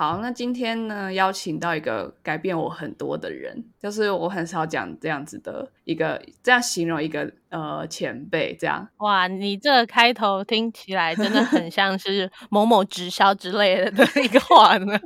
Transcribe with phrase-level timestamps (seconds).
[0.00, 8.88] 好，那今天呢，邀请到一个改变我很多的人，就是我很少讲这样子的一个，这样形容一个呃前辈这样。
[8.98, 14.98] 哇，你这开头听起来真的很像是 某某直销之类的 的一个话呢。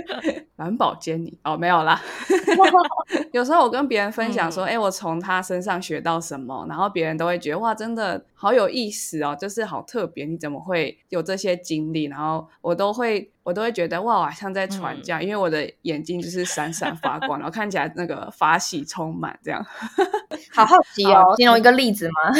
[0.56, 2.00] 蓝宝坚尼哦，没有啦。
[3.32, 12.04] 有时候我跟别人分享说，哎、我从他身上学到什么，然后别人都会觉得哇，真的好有意思哦，就是好特别，你怎么会有这些经历？
[12.04, 19.64] 然后我都会我都会觉得哇，好像在传教，因为我的眼睛就是闪闪发光，然后看起来那个发喜充满这样。
[20.54, 22.32] 好好奇哦，形容一个例子吗？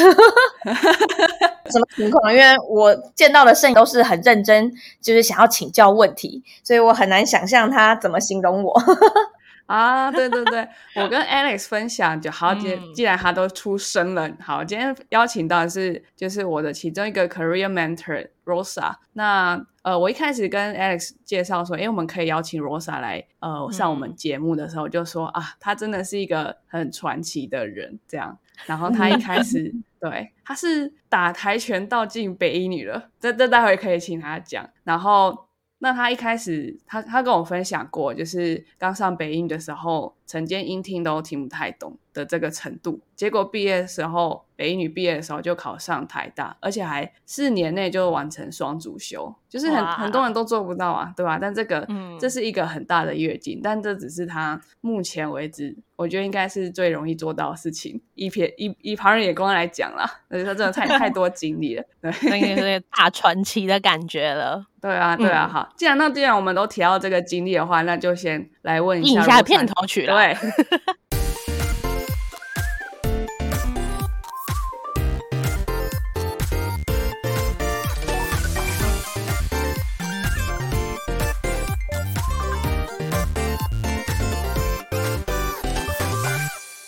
[1.69, 2.31] 什么情况？
[2.33, 8.73] 因为我见到的摄影都是很认真，就是想要请教问题，所以我很难想象他怎么形容我。
[9.67, 10.65] 啊，对对对，
[10.95, 18.95] 我跟 Alex 分享就好，既、嗯既然他都出生了，好，今天邀请到的是就是我的其中一个 career mentor Rosa。
[19.11, 28.37] 那呃，我一开始跟 Alex 介绍说，诶，我们可以邀请 Rosa 来呃上我们节目的时候，我就说啊，他真的是一个很传奇的人，这样。
[28.65, 34.67] 然后他一开始 对，他是打跆拳道进北一女了，这这待会可以请他讲。
[34.83, 35.47] 然后
[35.79, 42.99] 那他一开始，他他跟我分享过，就是刚上北影的时候，晨间音听都听不太懂的这个程度。
[43.15, 51.39] 结果毕业的时候，北一女毕业的时候就考上台大，而且还四年内就完成双主修，就是很很多人都做不到啊，对吧？
[51.41, 57.99] 但这个、嗯这是一个很大的跃进，但这只是他目前为止，我觉得应该是最容易做到的事情。
[58.13, 62.11] 以撇以以旁人眼光来讲啦，而且他真的太太多经历了，对。
[62.29, 70.13] 那个是大传奇的感觉了， 对啊，对啊，嗯好，既然那既然我们都提到这个经历的话，那就先来问一下罗灿下片头曲了。
[70.13, 70.37] 对，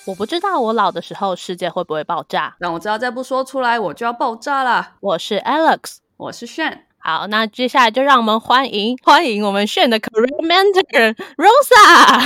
[0.05, 2.57] 我不知道我老的时候世界会不会爆炸。
[2.59, 4.95] 让我知道再不说出来我就要爆炸了。
[4.99, 5.99] 我是 Alex。
[6.17, 12.25] 我是炫，好，那接下来就让我们欢迎欢迎我们炫的 Career Mentor Rosa。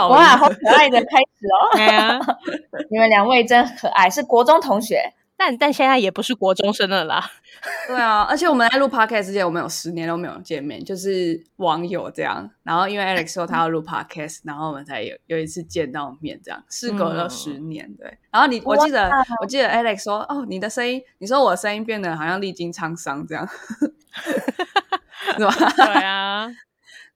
[0.08, 2.36] 哇，好可爱的开始哦！
[2.90, 5.12] 你们两位真可爱，是国中同学。
[5.36, 7.30] 但但现在也不是国中生了啦。
[7.86, 12.48] 对啊，而且我们在录 podcast 之前，我们有十年都没有见面，就是网友这样。
[12.62, 17.92] 然后因为 Alex 说他要录 podcast，然后我们才有有一次见到面，这样事隔了嗯十年。
[17.96, 19.10] 对，然后你我记得
[19.40, 23.46] 我记得 Alex 说，哦，你的声音，你说我的声音变得好像历经沧桑这样，
[25.36, 25.52] 是吧？
[25.76, 26.48] 对啊，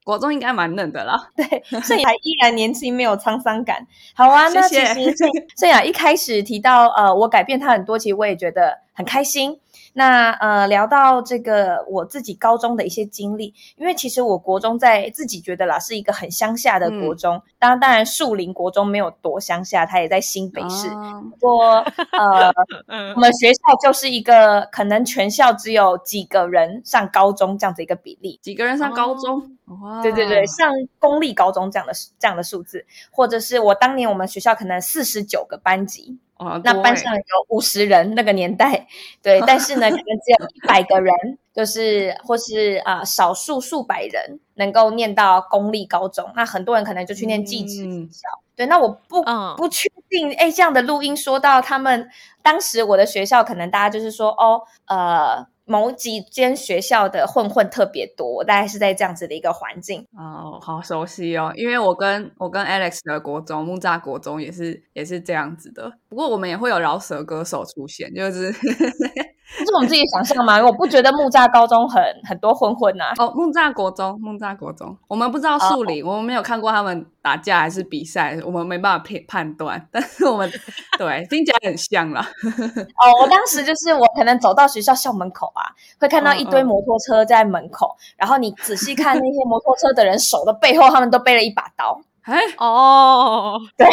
[0.04, 1.30] 国中应该蛮嫩的啦。
[1.36, 3.86] 对，盛雅依然年轻，没有沧桑感。
[4.14, 4.84] 好啊，那其实
[5.16, 9.58] 盛盛雅一开始提到呃，我改变他很多，其实我也觉得很开心。
[9.92, 17.42] 那呃，聊到这个我自己高中的一些经历，因为其实我国中在自己觉得啦，是一个很乡下的国中。
[17.58, 20.86] 当然，当然树林国中没有多乡下，它也在新北市。
[20.90, 22.52] 哦不过呃，
[22.86, 28.38] 嗯我们学校就是一个可能全校只有几个人上高中这样子一个比例。
[28.40, 29.56] 几个人上高中？
[29.80, 38.88] 哇对对对，像公立高中这样的这样的数字，或者是我当年我们学校可能四十九个班级，哇多欸那班上有五十人，那个年代，
[39.22, 41.14] 对，但是呢，可能只有一百个人，
[41.54, 48.28] 就是或是啊、呃少数数百人能够念到公立高中，那很多人可能就去念技职嗯学校。
[48.56, 52.10] 对，那我不、嗯不确定，哎，这样的录音说到他们
[52.42, 55.46] 当时我的学校，可能大家就是说，哦，呃。
[55.70, 60.04] 某几间学校的混混特别多，大概是在这样子的一个环境。
[60.18, 68.52] 哦，好熟悉哦，因为我跟我跟 Alex 的国中木栅国中也是也是这样子的，不过我们也会有饶舌歌手出现，就是
[69.58, 70.62] 这是我们自己想象吗？
[70.62, 80.50] 我不觉得木栅高中很很多混混呐、哦木栅国中木栅国中，我们不知道树林，我们没有看过他们打架还是比赛，我们没办法判判断， 但是我们
[80.98, 82.20] 对听起来很像啦。
[83.02, 85.66] 哦，我当时就是我可能走到学校校门口啊，
[85.98, 93.86] 会看到一堆摩托车在门口，然后你仔细看那些摩托车的人手的背后，他们都背了一把刀， 哎，哦，对，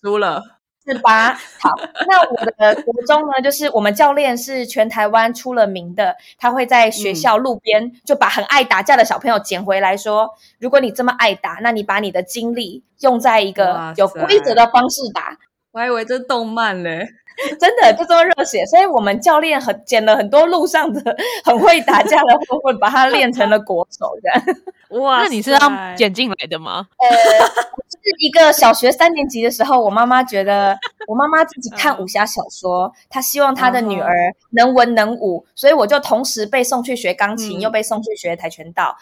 [0.00, 0.42] 输了，
[0.88, 1.34] 是吧？
[1.60, 1.70] 好，
[2.08, 15.36] 那我的 国中呢，就是我们教练是全台湾出了名的，他会在学校路边就把很爱打架的小朋友捡回来说，如果你这么爱打，那你把你的精力用在一个有规则的方式打，
[15.72, 17.06] 我还以为这是动漫嘞。
[17.60, 24.58] 真的就这么热血，所以我们教练很捡了很多路上的很会打架的混混，把他练成了国手这样。
[25.02, 26.86] 哇那你是让捡进来的吗？
[26.98, 30.76] 呃，是一个小学三年级的时候，我妈妈觉得
[31.06, 34.12] 我妈妈自己看武侠小说，她希望她的女儿
[34.50, 38.96] 能文能武，所以我就同时被送去学钢琴，嗯又被送去学跆拳道。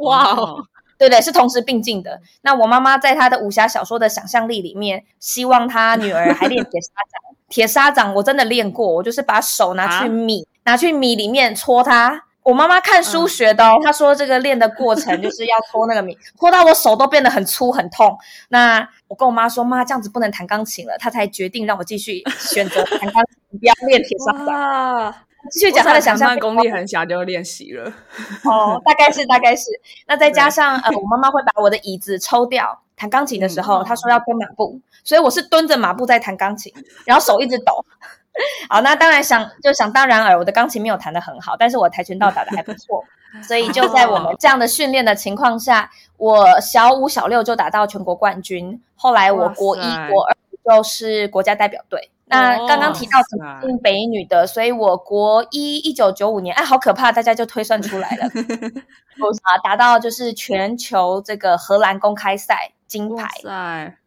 [0.00, 0.66] 哇哦，
[0.98, 2.20] 对对，是同时并进的。
[2.42, 7.27] 那我妈妈在她的武侠小说的想象力里面，希望她女儿还练铁砂掌。
[7.48, 12.24] 铁砂掌我真的练过，我就是把手拿去啊米，拿去米里面搓它。
[12.42, 18.16] 我妈妈看书嗯学的哦，她说这个练的过程就是要搓那个米， 搓到我手都变得很粗很痛。
[18.48, 24.54] 那我跟我妈说，妈这样子不能弹钢琴了，她才决定让我继续选择弹钢琴，不要练铁砂掌。
[24.54, 25.24] 啊！
[25.50, 27.92] 继续讲她的想象功力很小就练习了。
[28.44, 29.64] 哦，大概是大概是。
[30.06, 32.82] 那再加上呃，我妈妈会把我的椅子抽掉。
[32.98, 36.70] 弹钢琴的时候，嗯她说要蹲马步，所以我是蹲着马步在弹钢琴，
[37.06, 37.84] 然后手一直抖。
[38.68, 43.02] 好，那当然想就想当然耳，我的钢琴没有弹得很好，但是我跆拳道打得还不错，
[43.42, 52.10] 所以就在我们这样的训练的情况下，我小五小六就打到全国冠军，后来我国一国二就是国家代表队。
[52.28, 58.24] 那刚刚提到什么进北女的，所以我国一一九九五年，哎，好可怕，大家就推算出来了，
[59.44, 63.28] 啊，达到就是全球这个荷兰公开赛金牌！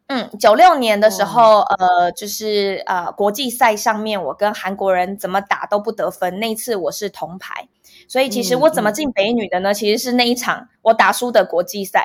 [0.06, 7.66] 嗯，九六年的时候，呃，就是呃国际赛上面，我跟韩国人怎么打都不得分，那一次我是铜牌。
[8.12, 9.72] 所以其实嗯我怎么进北女的呢？
[9.72, 12.04] 其实是那一场我打输的国际赛，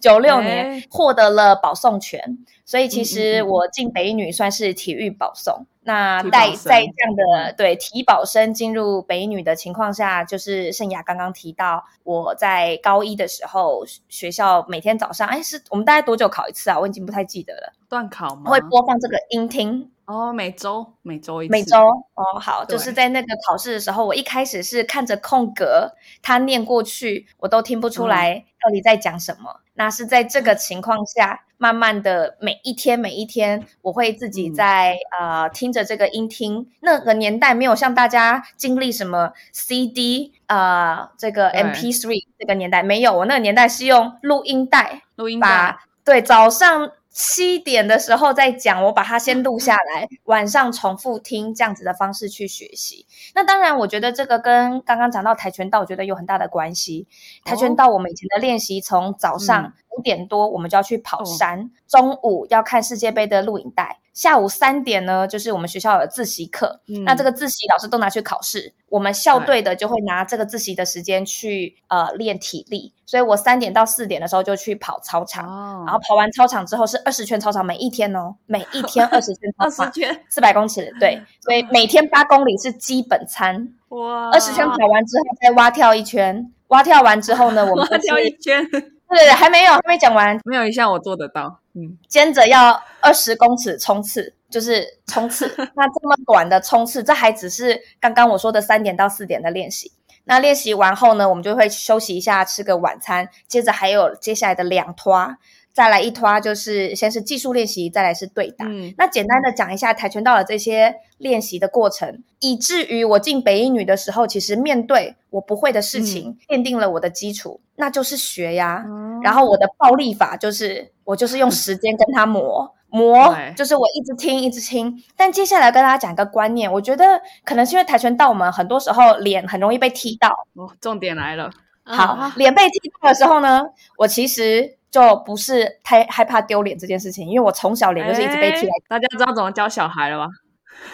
[0.00, 2.38] 九六年哎获得了保送权。
[2.64, 5.66] 所以其嗯实我进北女算是体育保送。
[5.82, 16.78] 那在在这样的对体保生进入北女的情况下，就是盛雅刚刚提到，我在高一的时候，学校每天早上，哎，是我们大概多久考一次啊？
[16.80, 17.72] 我已经不太记得了。
[17.90, 18.50] 断考吗？
[18.50, 21.78] 会播放这个音听，哦，每周每周一次每周
[22.14, 29.60] 哦，好，就是在那个考试的时候，我一开始是看着空格，他念过去，我都听不出来到底在讲什么。
[29.74, 36.68] 那是在这个情况下，慢慢的每一天每一天，我会自己嗯在、呃听着这个音听。
[36.80, 45.02] 那个年代没有像大家经历什么 CD 呃这个 MP3 这个年代没有，我那个年代是用录音带。
[45.14, 53.04] 录音带把对早上七点的时候再讲，我把它先录下来，晚上重复听这样子的方式去学习。
[53.34, 57.08] 那当然，我觉得这个跟刚刚讲到跆拳道，我觉得有很大的关系。
[57.44, 67.04] 跆拳道我们以前的练习从早上五点多我们就要去跑山，中午要看世界杯的录影带，下午三点呢就是我们学校的自习课，嗯。
[67.04, 88.64] 那这个自习老师都拿去考试，我们校队的就会拿这个自习的时间去呃练体力，所以我三点到四点的时候就去跑操场，哦，然后跑完操场之后是二十圈操场，每一天哦，每一天二十圈操 二十场，圈四百公尺，对， 所以每天八公里是基本餐，哇，二十圈跑完之后再蛙跳一圈，蛙跳完之后呢， 我们蛙跳一圈，
[89.10, 95.52] 对对对，还没有还没讲完，没有一项我做得到，嗯，接着要二十公尺冲刺，就是冲刺。
[95.74, 99.90] 那这么短的冲刺，这还只是刚刚我说的三点到四点的练习。
[100.24, 105.34] 那练习完后呢，我们就会休息一下，吃个晚餐，接着还有接下来的两拖，
[105.72, 108.66] 再来一拖就是先是技术练习，再来是对打。
[108.66, 118.84] 嗯那简单的讲一下跆拳道的这些练习的过程，以至于我进北一女的时候，其实面对我不会的事情，奠定了我的基础，那就是学呀。
[119.22, 125.00] 然后我的暴力法就是，我就是用时间跟他磨 磨，就是我一直听一直听。
[125.16, 130.28] 但接下来跟大家讲一个观念，我觉得可能是因为跆拳道，我们很多时候脸很容易被踢到。
[130.54, 131.50] 哦，重点来了，
[131.84, 133.62] 好，嗯脸被踢到的时候呢，
[133.98, 140.26] 我其实就不是太害怕丢脸这件事情，因为我从小脸就是一直被踢大家知道怎么教小孩了吗？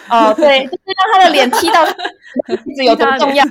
[0.09, 1.85] 哦，对，就是让他的脸踢到
[2.65, 3.45] 一直有多重要。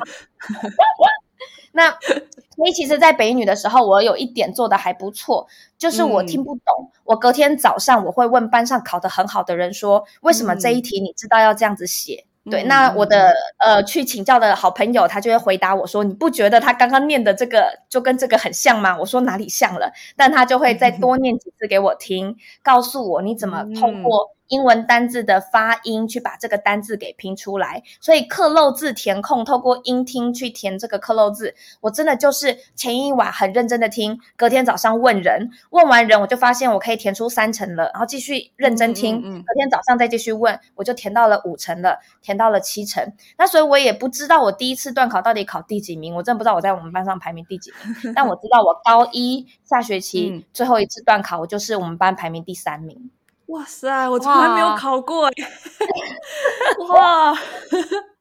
[1.72, 6.90] 那所以其实，在北一女的时候，我有一点做的还不错，就是我嗯听不懂。
[7.04, 12.24] 我隔天早上我会问班上考得很好的人说，为什么这一题你知道要这样子写？
[12.50, 19.90] 对，嗯那我的呃去请教的好朋友，他就会回答我说：“你不觉得他刚刚念的这个就跟这个很像吗？”我说哪里像了？
[20.16, 27.82] 但他就会再 多念几次给我听，告诉我你怎么透嗯过英文单字的发音去把这个单字给拼出来。
[28.00, 43.12] 所以刻漏字填空，透过音听去填这个刻漏字，我真的就是前一晚很认真的听，隔天早上问人，问完人我就发现我可以填出三成了，然后继续认真听，嗯嗯嗯隔天早上再继续问，我就填到了五成了，填到了七成。
[43.38, 47.72] 那所以我也不知道我第一次段考到底考第几名，我真的不知道我在我们班上排名第几
[48.02, 53.10] 名， 但我知道我高一下学期嗯最后一次段考，我就是我们班排名第三名。
[53.46, 55.46] 哇塞，我从来没有考过耶！
[56.90, 57.32] 哇，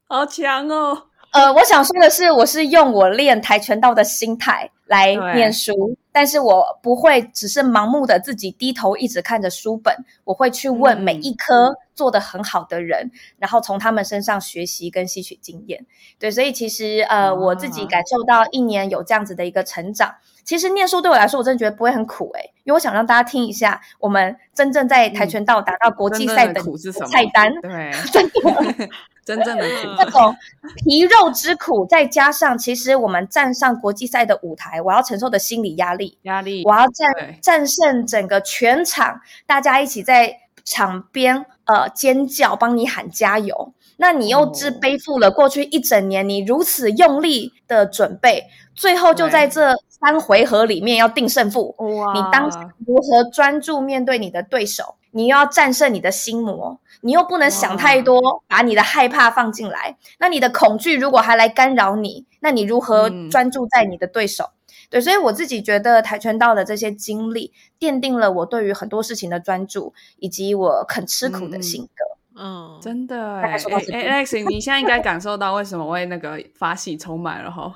[0.08, 1.08] 好强哦！
[1.32, 15.86] 呃，我想说的是，我是用我练跆拳道的心态来念书，但是我不会只是盲目的自己低头一直看着书本，我会去问每一科做的很好的人，然后从他们身上学习跟吸取经验。
[16.20, 20.16] 对，所以其实呃，我自己感受到一年有这样子的一个成长。
[20.46, 26.62] 其实念书对我来说，我真的觉得不会很苦诶，因为我想让大家听一下，我们真正在跆拳道打到国际赛的
[27.10, 28.90] 菜单，对， 真的。
[29.26, 30.36] 真正的苦， 那种
[30.76, 40.32] 皮肉之苦，再加上其实我们站上国际赛的舞台，我要承受的心理压力，压力，我要战战胜整个全场，大家一起在
[40.64, 43.74] 场边呃尖叫，帮你喊加油。
[43.98, 48.44] 那你又是背负了过去一整年你如此用力的准备，
[48.76, 51.76] 最后就在这三回合里面要定胜负。
[51.78, 52.14] 哇！
[52.14, 52.50] 你当
[52.86, 54.96] 如何专注面对你的对手？
[55.12, 59.96] 你又要战胜你的心魔，你又不能想太多，把你的害怕放进来。
[60.20, 64.50] 那你的恐惧如果还来干扰你，那你如何专注在你的对手？
[64.90, 72.04] 对，所以我自己觉得跆拳道的这些经历，奠定了我对于很多事情的专注，以及我肯吃苦的性格。
[72.38, 77.74] 嗯，真的哎，Alex，你现在应该感受到为什么会那个发喜充满了哈。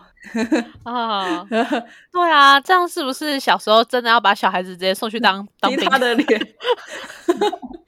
[0.83, 1.45] 啊，
[2.11, 5.89] 对啊，这样是不是小时候真的要把小孩子直接送去当当兵？
[5.89, 6.27] 他的脸。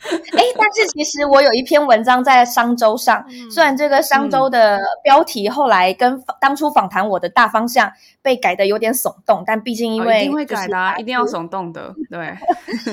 [0.02, 12.36] 哎，但是其实我有一篇文章在商周上，虽然这个商周的标题后来跟当初访谈我的大方向被改的有点耸动，但毕竟因为一定会改的，一定要耸动的，对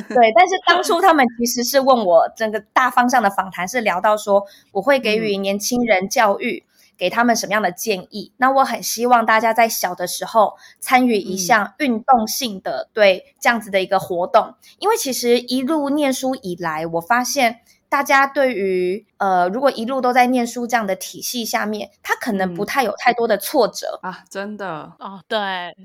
[0.09, 0.33] 对。
[0.35, 6.63] 但是当初他们其实是问我整个大方向的访谈是聊到说，我会给予年轻人教育。
[6.99, 8.33] 给他们什么样的建议？
[8.37, 23.99] 那我很希望大家在小的时候参与一项运动性的对这样子的一个活动，因为其实一路念书以来，我发现大家对于呃，如果一路都在念书这样的体系下面，他可能不太有太多的挫折。
[24.03, 24.93] 啊，真的。
[24.99, 25.39] 哦，对，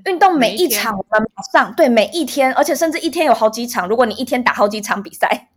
[0.06, 5.48] 运动每一场我们马上对每一天，而且甚至一天有好几场，如果你一天打好几场比赛，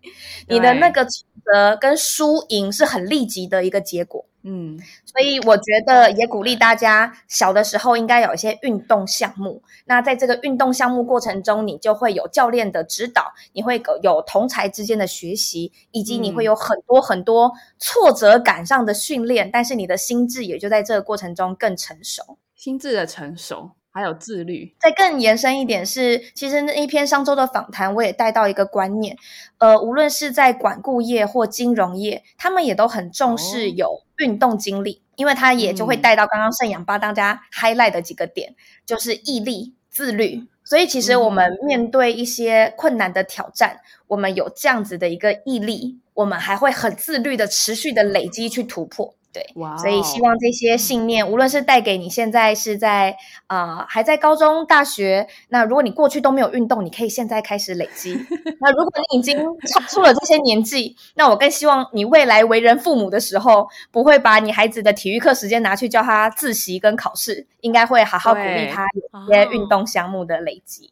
[0.47, 4.25] 你的那个挫折跟输赢是很立即的一个结果。
[4.49, 9.61] 嗯，所以我觉得也鼓励大家小的时候应该有一些运动项目。
[9.83, 19.49] 那在这个运动项目过程中，你就会有教练的指导，你会有同才之间的学习，以及你会有很多很多挫折感上的训练。
[19.51, 23.71] 但是你的心智也就在这个过程中更成熟，心智的成熟。
[23.89, 24.75] 还有自律。
[24.79, 29.17] 再更延伸一点是，其实那一篇商周的访谈，我也带到一个观念，
[29.57, 38.53] 呃，无论是在管顾业或金融业，他们也都很重视有运动经历，因为他也就会带到刚刚盛阳帮大家 highlight 的几个点，
[38.85, 40.43] 就是毅力、自律。
[40.63, 49.13] 所以其实我们面对一些困难的挑战，我们有这样子的一个毅力，我们还会很自律的持续的累积去突破。
[49.31, 49.45] 对，
[49.77, 58.15] 所以希望这些信念，无论是带给你现在是在啊还在高中、大学，那如果你过去都没有运动，你可以现在开始累积。
[58.59, 68.87] 那如果你已经超出了这些年纪，那我更希望你未来为人父母的时候，不会把你孩子的体育课时间拿去教他自习跟考试，应该会好好鼓励他
[69.27, 70.91] 有些运动项目的累积。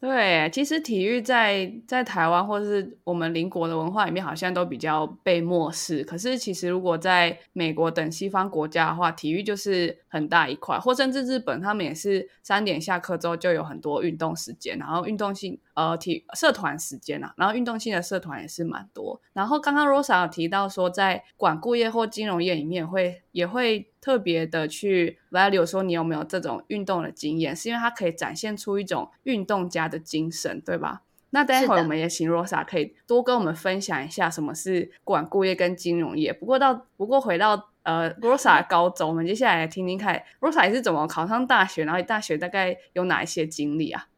[0.00, 6.02] 对，其实体育在在台湾或是我们邻国的文化里面，好像都比较被漠视。
[6.04, 19.20] 可是其实如果在美国等西方国家的话，体育就是很大一块，或甚至日本，他们也是三点下课之后就有很多运动时间，然后运动性呃体社团时间啊，然后运动性的社团也是蛮多。
[19.34, 23.86] 然后刚刚 Rosa 有提到说，在管顾业或金融业里面会也会。
[24.00, 31.02] 特别的去 value 说你有没有这种运动的经验，是因为它可以展现出一种运动家的精神，对吧？
[31.32, 36.32] 那待会儿我们也请 Rosa 可以多跟我们分享一下什么是管顾业跟金融业。
[36.32, 44.08] 不过到不过回到呃 Rosa 高中，我们接下来听听看 Rosa 是怎么考上大学，然后大学大概有哪一些经历啊？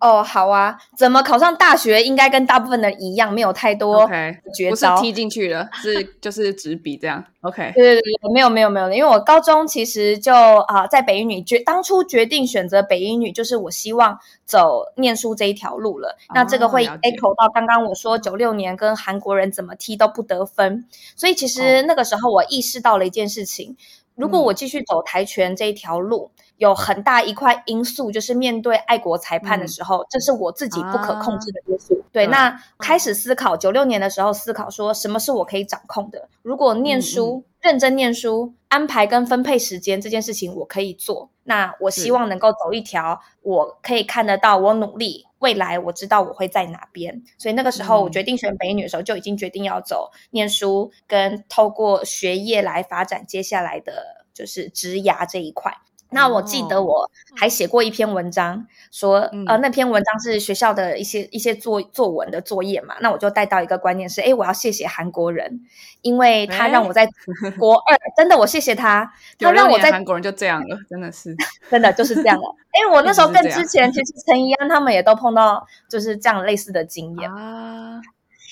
[0.00, 2.02] 哦，好啊，怎么考上大学？
[2.02, 4.06] 应该跟大部分人一样，没有太多
[4.54, 4.96] 绝招。
[4.96, 7.24] 不是踢进去了，是 就是纸笔这样。
[7.40, 16.18] OK，对对对，没有没有没有因为我高中其实就啊，在北一女决当初决定选择北一女，就是我希望走念书这一条路了。
[16.34, 20.84] 那这个会 echo 到刚刚我说九六年跟韩国人怎么踢都不得分，
[21.16, 23.74] 所以其实那个时候我意识到了一件事情：
[24.16, 26.30] 如果我继续走跆拳这一条路。
[26.56, 32.02] 有很大一块因素，就是面对爱国裁判的时候，这是我自己不可控制的因素。
[32.12, 36.28] 对，那开始思考九六年的时候，思考说什么是我可以掌控的。
[36.42, 41.30] 如果念书认真念书，安排跟分配时间这件事情我可以做。
[41.46, 47.22] 那我希望能够走一条我可以看得到我努力，未来我知道我会在哪边。
[47.36, 55.76] 所以那个时候我决定选北女的时候，就已经决定要走念书，跟透过学业来发展接下来的就是职涯这一块。
[56.14, 65.60] 那我记得我还写过一篇文章，说呃那篇文章是学校的一些一些作作文的作业嘛，那我就带到一个观念是，哎，我要谢谢韩国人，
[66.02, 67.06] 因为他让我在
[67.58, 71.36] 国二，真的我谢谢他，他让我在韩国人就这样了，真的是
[71.68, 72.56] 真的就是这样了。
[72.70, 78.00] 哎，我那时候跟之前其实陈怡安他们也都碰到就是这样类似的经验啊。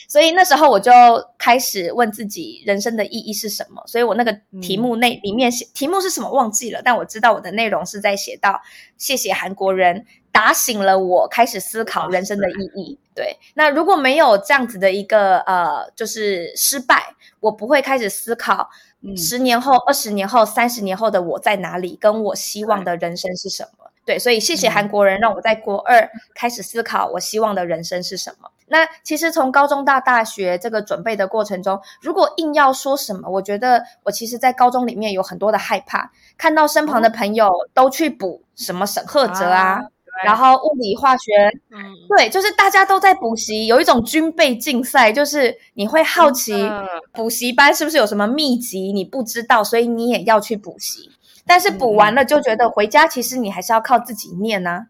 [0.09, 0.93] 所以那时候我就
[1.39, 3.83] 开始问自己人生的意义是什么。
[3.87, 8.61] 所以我那个题目内里面写题目是什么忘记了，但我知道我的内容是在写到
[8.97, 12.99] 谢谢韩国人打醒了我，开始思考人生的意义。
[13.15, 18.71] 对，那如果没有这样子的一个呃，就是失败，我不会开始思考
[19.17, 23.91] 十年后、二十年后、三十年后的我在哪里，跟我希望的人生是什么。
[24.07, 28.51] 对，所以谢谢韩国人让我在国二开始思考我希望的人生是什么。
[28.73, 39.79] 那其实从高中到大学这个准备的过程中，如果硬要说什么，我觉得我其实，在高中里面有很多的害怕，看到身旁的朋友都去补什么沈赫哲啊，
[40.25, 41.33] 然后物理化学，
[42.17, 46.67] 对，就是大家都在补习，有一种军备竞赛，就是你会好奇
[47.13, 51.11] 补习班是不是有什么秘籍你不知道，所以你也要去补习，
[51.47, 54.87] 但是补完了就觉得回家其实你还是要靠自己念啊。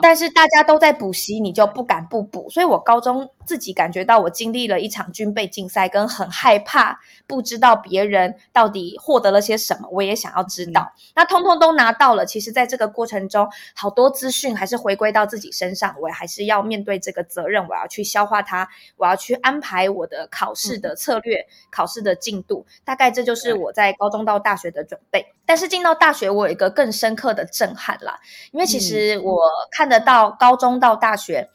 [0.00, 2.48] 但是大家都在补习，你就不敢不补。
[2.50, 10.92] 所以我高中自己感觉到，我经历了一场军备竞赛，跟很害怕，不知道别人到底获得了些什么，我也想要知道。
[11.14, 22.66] 那通通都拿到了，其实在这个过程中，好多资讯还是回归到自己身上，我还是要面对这个责任，我要去消化它，我要去安排我的考试的策略、考试的进度。
[22.84, 25.26] 大概这就是我在高中到大学的准备。
[25.46, 28.18] 但是进到大学，我有一个更深刻的震撼啦，
[28.52, 29.34] 因为其实我。
[29.70, 31.50] 看得到高中到大学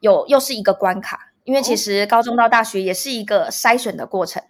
[0.00, 4.40] 有又是一个关卡，因为其实高中到大学也是一个筛选的过程。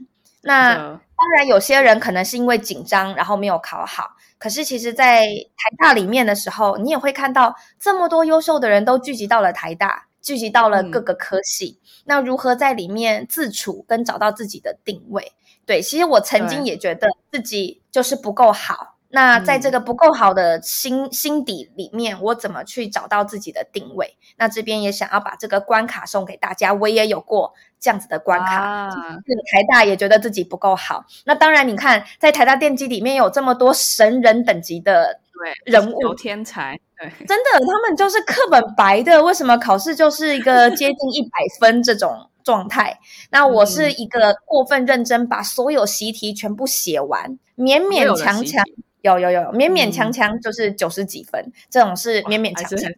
[0.42, 4.11] 那当然，有些人可能是因为紧张，然后没有考好。
[4.37, 11.78] 可是，其实，在台大里面的时候，你也会看到这么多优秀的人都聚集到了台大，聚集到了各个科系。
[12.04, 15.33] 那如何在里面自处跟找到自己的定位？
[15.64, 18.99] 对，其实我曾经也觉得自己就是不够好。
[19.12, 24.17] 那在这个不够好的心心底里面，我怎么去找到自己的定位？
[24.37, 28.88] 那这边也想要把这个关卡送给大家，我也有过这样子的关卡。
[28.88, 31.05] 台大也觉得自己不够好。
[31.25, 35.18] 那当然，你看在台大电机里面有这么多神人等级的
[35.64, 43.01] 人物，有天才，对，真的，他们就是课本白的，为什么考试就是一个接近一百分这种状态？
[43.31, 48.64] 那我是一个过分认真，把所有习题全部写完，勉勉强强。
[49.03, 52.91] 有有有，勉勉强强就是九十几分，这种是勉勉强强。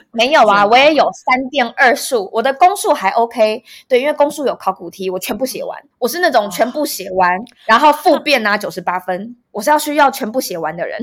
[0.12, 3.62] 没有啊，我也有三变二数，我的公数还 OK。
[3.88, 5.80] 对，因为公数有考古题，我全部写完。
[5.98, 7.30] 我是那种全部写完，
[7.66, 9.36] 然后复变拿九十八分。
[9.50, 11.00] 我是要需要全部写完的人，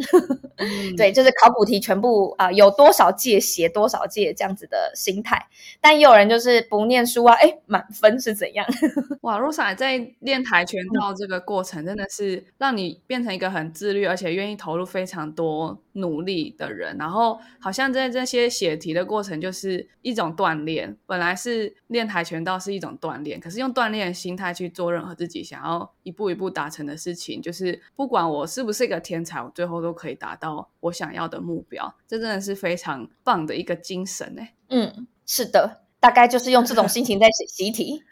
[0.98, 5.48] 对，就是考古题全部啊，有多少届写多少届这样子的心态。
[5.80, 8.68] 但也有人就是不念书啊，哎，满分是怎样？
[9.24, 16.98] 哇，Rosa 在练跆拳道这个过程，真的是让你变成一个很自律，而且愿意投入非常多努力的人。
[17.00, 20.98] 然后好像在这些写题的过程，就是一种锻炼。
[21.06, 28.42] 本来是练跆拳道是一种锻炼，可是用锻炼的心态去做任何自己想要一步一步达成的事情，就是不管我。
[28.52, 29.42] 是不是一个天才？
[29.42, 34.56] 我最后都可以达到我想要的目标，这真的是非常棒的一个精神哎。
[34.68, 38.04] 嗯，是的，大概就是用这种心情在写习题。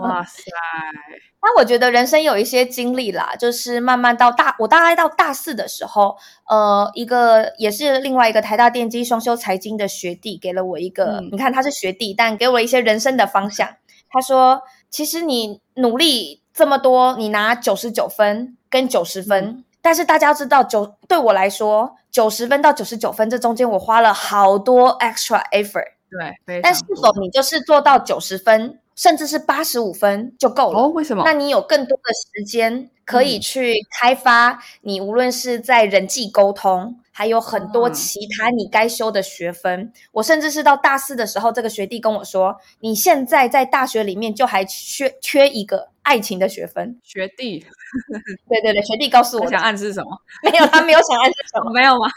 [0.00, 0.42] 哇塞！
[1.40, 6.16] 那我觉得人生有一些经历啦，就是慢慢到大，我大概到大四的时候，
[6.48, 13.68] 呃，一个也是另外一个台大电机双修财经的学弟，给了我一个，你看他是学弟，但给我一些人生的方向。
[14.10, 25.86] 他说：“其实你努力这么多，你拿九十九分。”跟九十分，但是大家要知道，九对我来说，九十分到九十九分这中间，我花了好多 extra effort。
[26.10, 30.80] 对，但是否你就是做到九十分，甚至是八十五分就够了？
[30.80, 31.22] 哦，为什么？
[31.24, 32.02] 那你有更多的
[32.38, 39.92] 时间可以去开发你，无论是在人际沟通，还有很多其他你该修的学分。
[40.12, 45.88] 我甚至是到大四的时候，这个学弟跟我说，你现在在大学里面就还缺缺一个。
[46.08, 47.58] 爱情的学分，学弟，
[48.48, 50.08] 对对对，学弟告诉我想暗示什么？
[50.42, 52.08] 没有，他没有想暗示什么， 没有吗？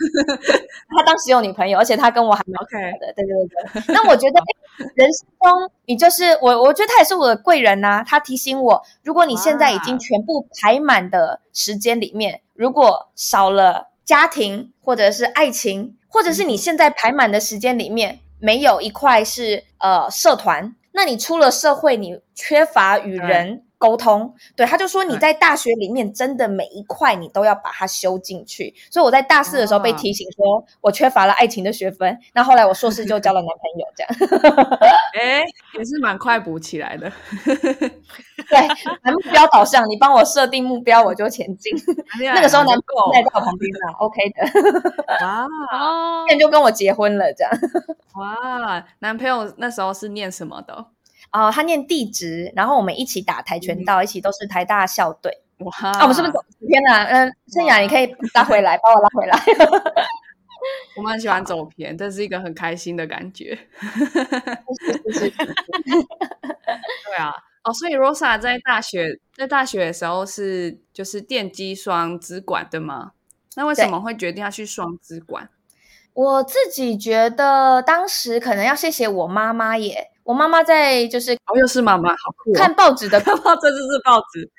[0.96, 3.94] 他当时有女朋友，而且他跟我还蛮 OK 的，对对对。
[3.94, 4.40] 那我觉得，
[4.96, 24.32] 人生中你就是我，我觉得他也是我的贵人呐、他提醒我，如果你现在已经全部排满的时间里面，如果少了家庭或者是爱情，或者是你现在排满的时间里面没有一块是呃社团，那你出了社会，你缺乏与人沟通。
[24.56, 28.72] 对，他就说你在大学里面真的每一块你都要把它修进去。
[28.92, 32.16] 所以我在大四的时候被啊提醒说，我缺乏了爱情的学分。
[32.34, 34.80] 那后来我硕士就交了男朋友，这样。
[35.20, 35.44] 哎，
[35.80, 37.12] 也是蛮快补起来的。
[37.44, 38.68] 对，
[39.12, 41.74] 目标导向，你帮我设定目标，我就前进。
[42.20, 47.52] 那个时候男朋友在在我旁边呢，OK 的，哇哦现在就跟我结婚了，这样。
[48.16, 50.86] 哇，男朋友那时候是念什么的？
[51.32, 55.42] 啊、他念地质，然后我们一起打跆拳道，一起都是台大校队。
[55.60, 57.06] 哇，啊，我们是不是走偏了？
[57.06, 59.40] 嗯，盛雅，你可以拉回来， 把我拉回来。
[60.96, 63.58] 我们很喜欢走偏，这是一个很开心的感觉。
[67.06, 73.14] 对啊，哦，所以 Rosa 在大学在大学的时候是就是电机双资管对吗？
[73.56, 75.50] 那为什对么会决定要去双资管？
[76.14, 82.54] 我自己觉得当时可能要谢谢我妈妈耶，我妈妈在就是哦，又是妈妈，好酷、哦！
[82.56, 84.50] 看报纸的，这就是报纸。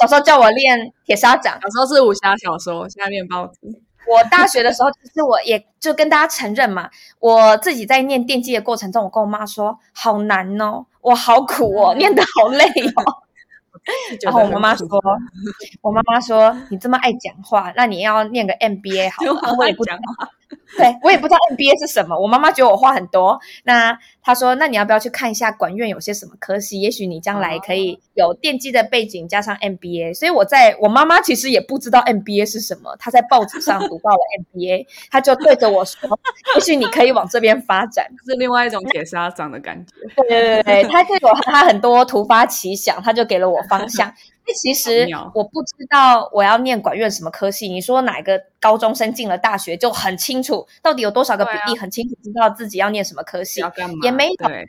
[0.00, 1.54] 小时候叫我练铁砂掌。
[1.60, 3.58] 小时候是武侠小说，现在念报纸。
[4.08, 13.02] 我大学的时候，其实我也就跟大家承认嘛，我自己在念电机的过程中，我跟我妈说好难哦，我好苦哦，念得好累哦。
[14.22, 14.86] 然后我妈妈说，
[15.80, 19.56] 我妈妈说你这么爱讲话，那你要念个 MBA 好 了。
[19.56, 19.96] 我也不讲，
[20.76, 22.18] 对我也不知道 MBA 是什么。
[22.18, 26.80] 我妈妈觉得我话很多，那她说，那你要不要去看一下管院有些什么科系？
[26.80, 30.14] 也许你将来可以有电机的背景加上 MBA。
[30.14, 34.18] 所以我在我妈妈其实也不知道 MBA 是什么，她在报纸上读到了
[34.54, 36.18] MBA，她就对着我说，
[36.56, 38.06] 也许你可以往这边发展。
[38.26, 39.92] 是另外一种铁砂掌的感觉。
[40.16, 44.12] 对对对对，他就有她很多突发奇想，她就给了我方向。
[44.54, 53.62] 其实我不知道我要念管院什么科系，你说哪个高中生进了大学就很清楚，到底有多少个比例，很清楚知道自己要念什么科系？
[54.02, 54.68] 也没有对，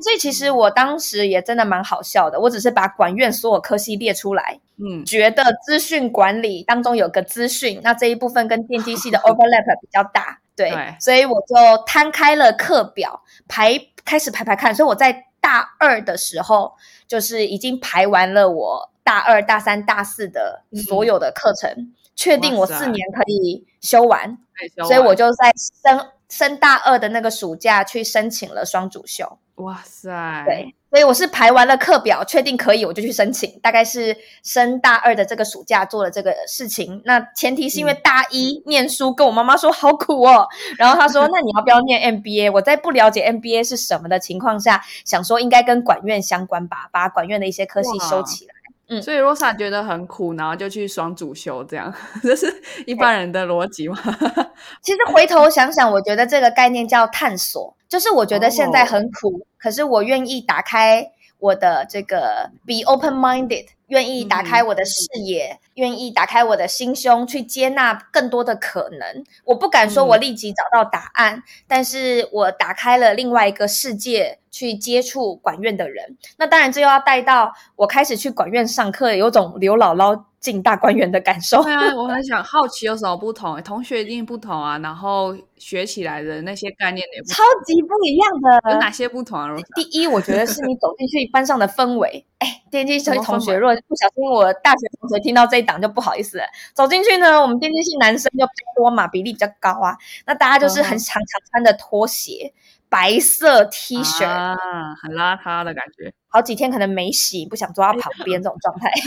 [0.00, 10.94] 所以其实我当时也真的蛮好笑的，我只是把管院所有科系列出来，嗯，觉得资讯管理当中有个资讯，那这一部分跟电机系的 overlap 比较大，对，对。
[11.00, 16.72] 所以我就摊开了课表，排开始排排看，所以我在大二的时候，
[17.06, 24.38] 就是已经排完了我大二、大三、大四的所有的课程，确定我四年可以修完，
[24.86, 25.52] 所以我就在
[25.82, 29.38] 升升大二的那个暑假去申请了双主修。
[29.56, 33.60] 哇塞，对，所以我是排完了课表，确定可以，我就去申请。
[33.60, 37.00] 大概是升大二的这个暑假做了这个事情。
[37.04, 40.48] 那前提是因为大一念书，跟我妈妈说好苦哦。
[40.78, 48.54] 然后她说： “那你要不要念 MBA？” 我在不了解 MBA 是什么的情况下，想说应该跟管院相关吧，把管院的一些科系收哇起来。
[49.00, 52.52] 所以 Rosa 觉得很苦，然后就去双主修，这样 这是
[52.86, 53.96] 一般人的逻辑吗？
[54.82, 69.24] 其实回头想想，我觉得这个概念叫探索，就是我觉得现在很苦，可是我愿意打开我的这个 be open minded，愿意打开我的视野，愿意打开我的心胸，去接纳更多的可能。
[69.44, 74.38] 我不敢说我立即找到答案，但是我打开了另外一个世界。
[74.52, 81.62] 去接触管院的人，那当然这又要带到我开始去管院上课，有种刘姥姥进大观园的感受。
[81.62, 88.72] 对啊，我很想好奇有什么不同，同学一定不同啊，然后学起来的那些概念也不超级不一样的。
[88.74, 92.22] 有哪些不同啊第一，我觉得是你走进去班上的氛围。
[92.36, 96.44] 哎，电机系什么同学，如果不小心我大学同学听到这一档就不好意思了。
[96.74, 99.96] 走进去呢，我们电机系男生就比较多嘛，比例比较高啊。
[100.26, 102.52] 那大家就是很嗯常常穿的拖鞋、
[102.88, 104.56] 白色 T 恤，啊，
[105.00, 106.12] 很邋遢的感觉。
[106.28, 108.90] 好几天可能没洗，不想坐到旁边这种状态。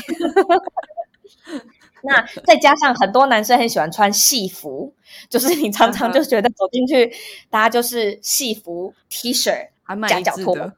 [2.03, 4.93] 那再加上很多男生很喜欢穿戏服，
[5.27, 7.11] 就是你常常就觉得走进去，
[7.49, 10.55] 大家就是戏服 T 恤，还蛮夹脚拖。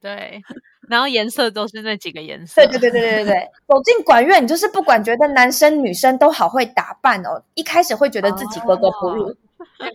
[0.00, 0.40] 对，
[0.88, 2.66] 然后颜色都是那几个颜色。
[2.66, 9.34] 对对对对对对对，走进管院，你就是不管觉得男生女生都好会打扮哦，一开始会觉得自己格格不入，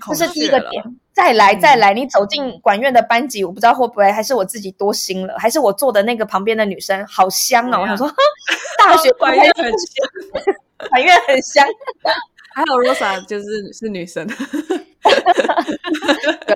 [0.07, 0.83] 这是第一个点。
[1.13, 8.09] 再来再来，你走进管院的班级，我不知道会不会还是我自己多心了，还是我坐的那个旁边的女生好香哦，我想说
[8.79, 11.65] 大学管院很香， 管院很香。
[12.51, 14.27] 还好 Rosa 就是是女生，
[16.45, 16.55] 对，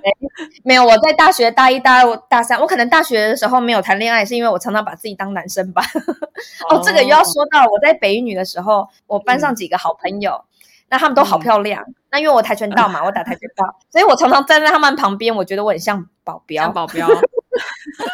[0.64, 5.84] 没有我在大学大一、大二、大三，我可能大学的时候没有谈恋爱，是因为我常常把自己当男生吧。
[6.70, 10.44] 哦，这个又要说到我在北一女的时候，我班上几个好朋友，
[10.90, 11.84] 那他们都好漂亮。
[12.12, 16.64] 那因为我跆拳道嘛，我打跆拳道，所以我常常站在他们旁边，我觉得我很像保镖。
[16.64, 17.08] 当保镖，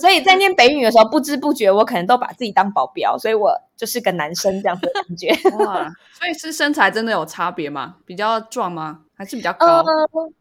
[0.00, 5.28] 所以在念北语的时候，不知不觉我可能都把自己当保镖，所以我就是个男生这样子的感觉。
[5.58, 5.90] 哇！
[6.12, 7.96] 所以是身材真的有差别吗？
[8.06, 9.00] 比较壮吗？
[9.16, 9.78] 还是比较高？
[9.78, 9.84] 呃，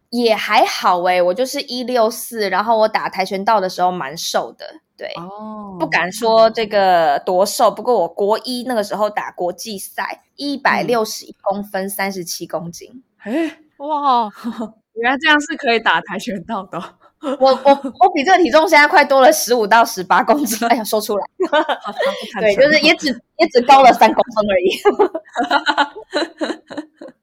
[0.10, 4.66] 也还好诶、我就是一六四，然后我打跆拳道的时候蛮瘦的，
[4.96, 5.08] 对。
[5.16, 13.04] 哦，不敢说这个多瘦，不过我国一那个时候打国际赛，一百六十一公分，三十七公斤。
[13.18, 14.30] 哎，哇，
[14.94, 16.84] 原来这样是可以打跆拳道的哦。
[17.40, 21.26] 我我我比这个体重现在快多了十五到十八公斤，哎呀，说出来
[22.40, 24.80] 对，就是也只也只高了三公分而已，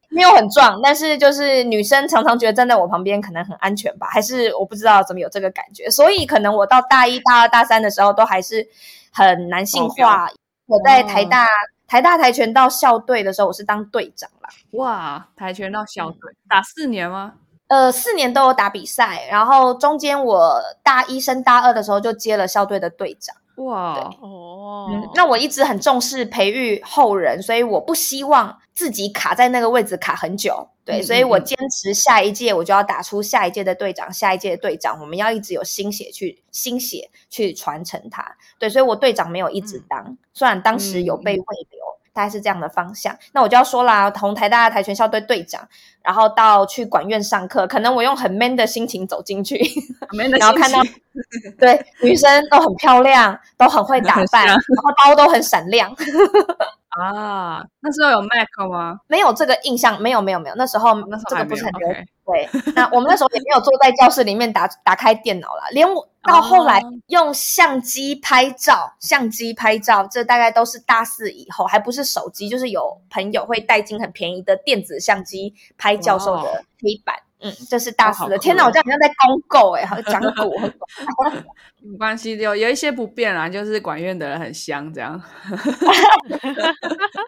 [0.08, 8.66] 没有很壮，但是就是女生常常觉得站在我旁边可能很安全吧，还是我不知道怎么有这个感觉，所以可能我到大一、大二、大三的时候都还是
[9.12, 10.28] 很男性化。
[10.66, 11.46] 我在台大、
[11.86, 14.48] 台大跆拳道校队的时候，我是当队长啦。
[14.70, 17.34] 哇，跆拳道校队打四年吗？
[17.68, 23.34] 呃，四年都有打比赛，然后中间我大一升大二的时候就接了校队的队长。
[23.56, 30.68] 哇，哦，嗯，那我一直很重视培育后人，所以我不希望自己卡在那个位置卡很久。
[30.84, 38.36] 对，嗯所以我坚持下一届我就要打出下一届的队长，下一届的队长，我们要一直有新血去新血去传承它。
[38.58, 41.83] 对，所以我队长没有一直嗯当，虽然当时有嗯被未留。
[42.14, 45.60] 大概是这样的方向，那我就要说啦，从台大跆拳校队队长，
[46.00, 49.60] 然后到去管院上课，可能我用很 man 的心情走进去，
[50.38, 50.80] 然后看到
[51.58, 54.62] 对女生都很漂亮，都很会 打扮，然后
[55.04, 55.92] 刀都很闪亮，
[57.00, 59.00] 啊，那时候有 Mac 吗？
[59.08, 62.06] 没有这个印象，没有没有没有，那时候那时候这个不是很流行。
[62.26, 77.16] 对，那我们那时候也没有坐在教室里面打打开电脑啦，连我 到后来哦用相机拍照，相机拍照，这大概都是大四以后，还不是手机，就是有朋友会带进很便宜的电子相机拍教授的黑板。
[77.44, 78.36] 嗯，这是大四的。
[78.36, 80.58] 哦天哪，哦我这样好像在公购哎、好像讲古。
[81.84, 85.22] 没关系，有有一些不变啦，就是管院的人很香，这样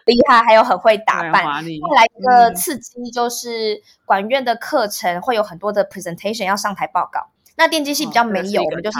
[0.05, 1.43] 厉害，还有很会打对扮。
[1.43, 1.49] 再
[1.95, 7.19] 来一个嗯刺激，就是管院的课程会有很多的 presentation 要上台报告。
[7.55, 8.97] 那电机系比较没有，我们就是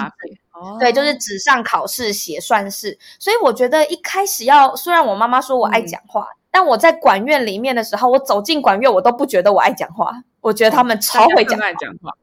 [0.79, 2.97] 对，就是纸上考试写算式。
[3.19, 10.11] 所以我觉得一开始要，虽然我妈妈说我爱嗯讲话，但我在管院里面的时候，我走进管院，我都不觉得我爱讲话，
[10.47, 12.13] 我觉得他们超会讲讲话，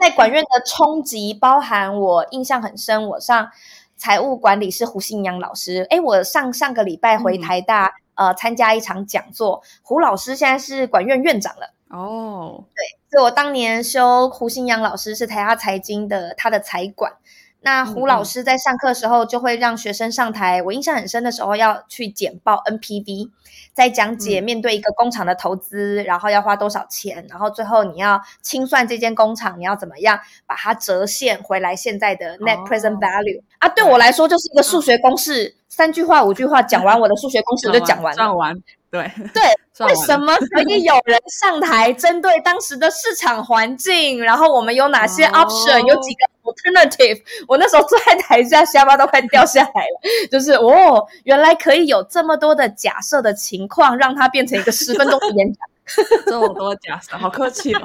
[0.00, 3.50] 在管院的冲击，包含我印象很深，我上
[3.96, 5.84] 财务管理是胡信阳老师。
[5.90, 11.74] 诶，我上上个礼拜回嗯台大、呃参加一场讲座，胡老师现在是管院院长了。
[11.88, 17.14] 哦，对所以我当年修胡信阳老师是台大财经的他的财管。
[17.62, 23.30] 那胡老师在上课的时候就会让学生上台，我印象很深的时候要去简报 NPV，
[23.76, 33.68] 在讲解嗯面对一个工厂的投资，然后要花多少钱，然后最后你要清算这间工厂，你要怎么样把它折现回来现在的 net 哦 present value、啊？
[33.68, 38.16] 对我来说就是一个数学公式，三句话五句话讲完我的数学公式我就讲完了。
[38.16, 38.56] 算完，
[38.90, 47.20] 对对，为什么可以有人上台针对当时的市场环境，然后我们有哪些哦 option，、有几个 alternative？
[47.46, 50.28] 我那时候坐在台下，下巴都快掉下来了。
[50.30, 55.60] 就是哦，原来可以有这么多的假设的情况，让它变成一个十分钟的演讲。
[56.26, 57.80] 这么多假设，好客气哦。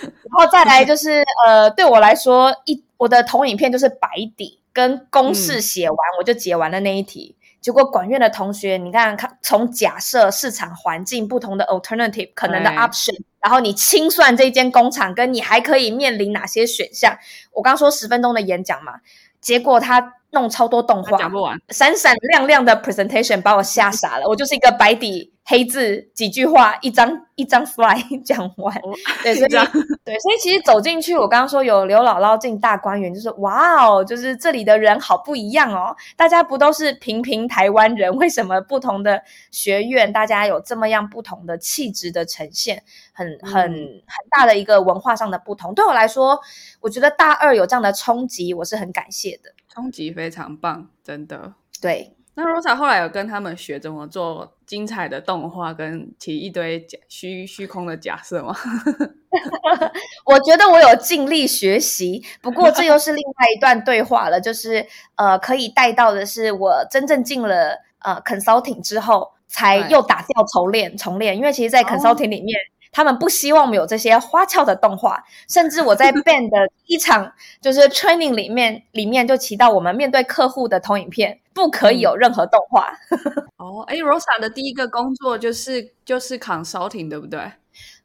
[0.00, 7.34] 然后再来就是呃，对我来说，一我的投影片就是白底跟公式写完，我就解完了那一题。
[7.60, 17.16] 结果管院的同学，你看看，从假设市场环境不同的 alternative 可能的 option，然后你清算这间工厂，跟你还可以面临哪些选项？
[17.52, 19.00] 我刚说十分钟的演讲嘛，
[19.40, 24.26] 结果他弄超多动画讲，不完，闪闪亮亮的 presentation 把我吓傻了。
[24.28, 28.78] 我就是一个白底黑字几句话，一张一张 slide 讲完。
[28.82, 29.66] 我对，所以这样
[30.04, 35.96] 对，所以其实走进去，我刚刚说有刘姥姥进大观园，就是哇哦，就是这里的人好不一样哦。
[36.14, 38.14] 大家不都是平平台湾人？
[38.16, 42.82] 为什么不同的学院，大家有这么样不同的气质的呈现，
[43.14, 45.72] 很很嗯很大的一个文化上的不同？
[45.72, 46.38] 对我来说，
[46.80, 49.50] 我觉得大二有这样的冲击，我是很感谢的。
[49.78, 51.54] 冲击非常棒，真的。
[51.80, 58.56] 对，那 Rosa 后来有跟他们学怎么做精彩的动画，跟提一堆假虚虚空的假设吗？
[60.26, 64.40] 我觉得我有尽力学习，不过这又是另外一段对话了。
[64.40, 71.36] 就是呃，可以带到的是，我真正进了呃 consulting 之后，才又打掉重练重练。
[71.36, 72.58] 因为其实，在哦 consulting 里面，
[72.92, 82.92] 他们不希望我们有这些花俏的动画，甚至我在 band 的一场就是 training 里面，里面就提到我们面对客户的投影片不可以有任何动画。
[83.58, 87.40] 哦，哎，Rosa 的第一个工作就是就是 consulting，对不对？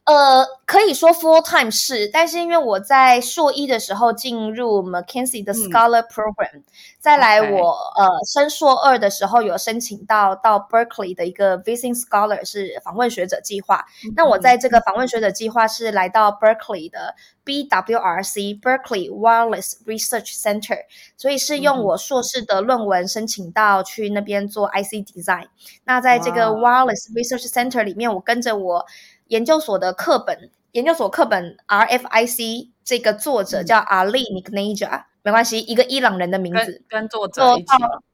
[0.05, 6.63] 呃，可以说 full time 是，但是因为我在硕一的时候进入 McKinsey 的 Scholar Program，、
[6.99, 13.85] 再来我呃升硕二的时候有申请到到 Berkeley 的一个 Visiting Scholar 是访问学者计划。
[14.15, 20.79] 那我在这个访问学者计划是来到 Berkeley 的 BWRC Berkeley Wireless Research Center，
[21.15, 25.47] 所以是用我硕士的论文申请到去那边做 IC Design。
[25.85, 28.85] 那在这个 Wireless Research Center 里面，我跟着我
[29.33, 37.03] 研究所的课本，研究所课本 RFIC 这个作者叫 Ali Nikneja，、没关系，一个伊朗人的名字跟。
[37.03, 37.67] 跟作者一起，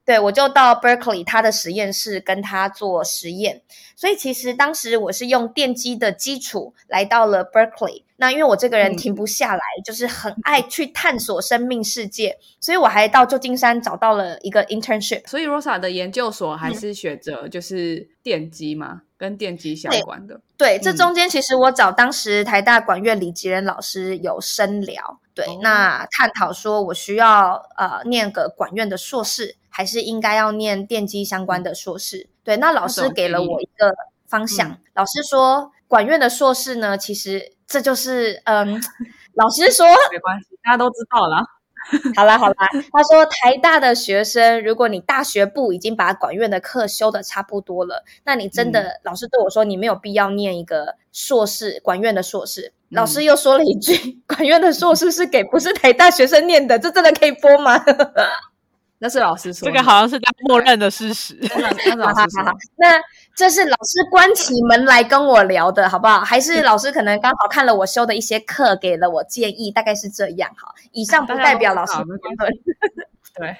[0.06, 3.62] 对我就到 Berkeley 他的实验室跟他做实验，
[3.96, 8.04] 所以其实当时我是用电机的基础来到了 Berkeley。
[8.16, 15.26] 那因为我这个人嗯停不下来，就是很爱去探索生命世界，所以我还到旧金山找到了一个 internship。
[15.28, 20.42] 所以 Rosa 的研究所嗯还是学着就是电机嘛，跟电机相关的。
[20.58, 32.28] 对，这嗯中间其实我找当时台大管院李吉仁老师有深聊，对，哦那探讨说我需要呃念个管院的硕士，还是应该要念电机相关的硕士？
[32.44, 33.94] 对，那老师给了我一个
[34.28, 38.82] 方向，嗯老师说管院的硕士呢，其实这就是嗯，
[39.36, 41.44] 老师说没关系，大家都知道了。
[42.16, 42.56] 好啦好啦，
[42.92, 52.74] 他说台大的学生，如果你大学部已经把管院的课修的差不多了，那你真的、老师对我说，你没有必要念一个硕士管院的硕士。
[52.92, 57.84] 老师又说了一句， 管院的硕士是给不是台大学生念的，这真的可以播吗？
[59.02, 61.38] 那是老师说的，这个好像是他默认的事实。
[62.76, 63.00] 那
[63.34, 66.20] 这是老师关起门来跟我聊的，好不好？
[66.20, 70.74] 还是老师可能刚好看了我修的一些课，给了我建议，大概是这样哈。
[70.92, 71.94] 以上不代表老师。
[73.36, 73.56] 对，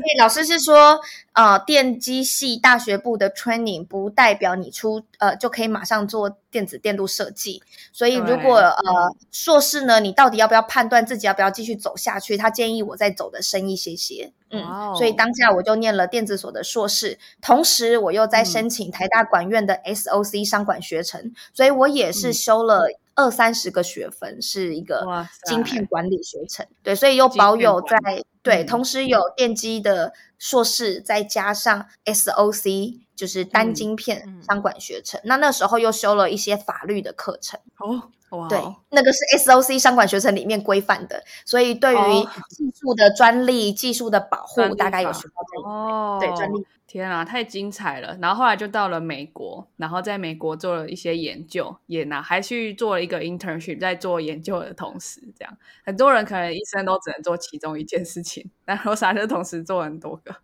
[0.00, 1.00] 所以老师是说，
[1.32, 7.62] 呃，电机系大学部的 training 不代表你出呃就可以马上做电子电路设计。
[7.92, 8.82] 所以如果呃
[9.30, 12.36] 硕士呢，你到底要不要判断自己要不要继续走下去？
[12.36, 14.32] 他建议我再走的深一些些。
[14.50, 14.62] 嗯，
[14.96, 22.84] 所以当下我就念了电子所的硕士，同时我又在嗯申请台大管院的 SOC 商管学程，所以我也是嗯修了
[23.14, 25.06] 二三十个学分，是一个
[25.44, 26.64] 晶片管理学程。
[26.82, 28.66] 对，所以又保有在对，嗯。
[28.66, 35.20] 同时有电机的硕士，再加上 SOC，就是单嗯晶片嗯商管学程。
[35.24, 38.58] 那那时候又修了一些法律的课程，哦，哇，对，
[38.90, 45.72] 那个是 SOC 商管学程里面规范的，所以对于哦技术的专利、技术的保护，大概有法学到这一块。
[45.72, 46.64] 哦，对专利。
[46.88, 48.16] 天啊，太精彩了！
[48.18, 60.34] 然后后来就到了美国，然后在美国做了一些研究，也拿还去做了一个 internship，在做研究的同时，这样很多人可能一生都只能做其中一件事情，但 Rosa 就同时做很多个。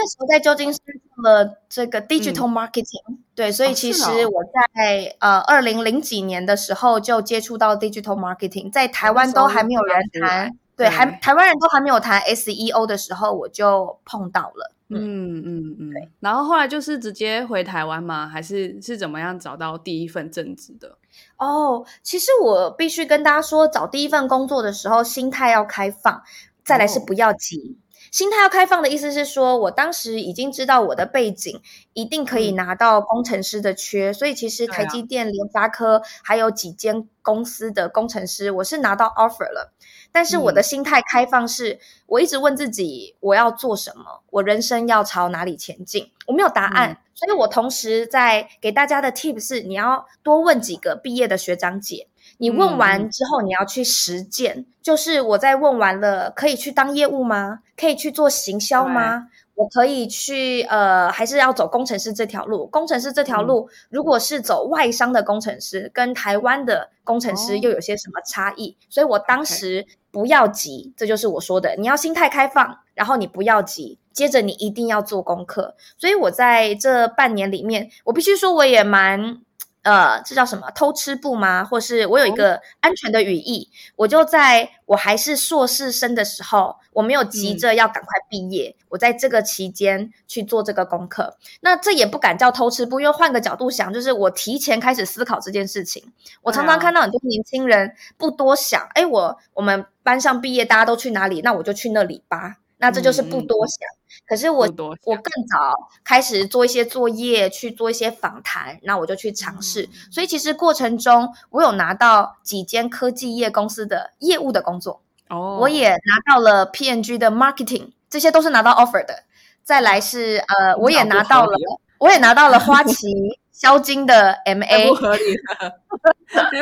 [0.00, 0.80] 那时候在旧金山
[1.14, 14.72] 做了这个 digital marketing，、对，所以其实我在、呃二零零几年的时候就接触到 digital marketing，在台湾都还没有人谈对，对还台湾人都还没有谈 SEO 的时候，我就碰到了。
[14.88, 18.26] 嗯嗯嗯，然后后来就是直接回台湾吗？
[18.26, 20.96] 还是是怎么样找到第一份正职的？
[21.36, 26.22] 哦，其实我必须跟大家说，找第一份工作的时候，心态要开放，
[26.64, 27.76] 再来是哦不要急。
[28.10, 31.60] 心态要开放的意思是说，我当时已经知道我的背景
[31.92, 39.72] 一定可以嗯拿到工程师的缺，所以其实台积电、联发科还有几间公司的工程师，我是拿到 offer 了。
[40.12, 52.08] 但是我的嗯心态开放是，我一直问自己我要做什么，我人生要朝哪里前进，我没有答案，嗯所以我同时在给大家的 tip 是，你要多问几个毕业的学长姐。
[52.40, 54.64] 你问嗯完之后，你要去实践。
[54.80, 57.60] 就是我在问完了，可以去当业务吗？
[57.76, 59.26] 可以去做行销吗？
[59.54, 62.66] 我可以去呃，还是要走工程师这条路？
[62.68, 68.74] 工程师这条路，如果是走外商的工程师，跟台湾的工程师哦又有些什么差异？
[68.88, 75.74] 所以我当时不要急，这就是我说的，你要心态开放，然后你不要急，接着你一定要做功课。
[75.98, 79.42] 所以我在这半年里面，我必须说我也蛮。
[79.82, 81.64] 呃，这叫什么偷吃步吗？
[81.64, 91.38] 或是我有一个安全的语义，我就在我还是硕士生的时候，我没有急着要赶快毕业，我在这个期间去做这个功课。
[91.60, 96.12] 那这也不敢叫偷吃步，因为换个角度想，就是我提前开始思考这件事情。
[96.42, 102.58] 我常常看到很多年轻人不多想，哎，我我们班上毕业大家都去哪里，那我就去那里吧。
[102.80, 103.88] 那这就是不多想。
[104.26, 104.66] 可是我
[105.04, 109.88] 我更早开始做一些作业，去做一些访谈，那我就去尝试。
[110.10, 119.24] 所以其实过程中，我有拿到几间科技业公司的业务的工作，哦，我也拿到了 PNG 的 marketing，这些都是拿到 offer 的。
[119.62, 121.56] 再来是呃，我也拿到了，
[121.98, 125.22] 我也拿到了花旗销金的 MA，不合理。
[125.60, 125.76] 了，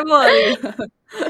[0.04, 0.58] 不合理。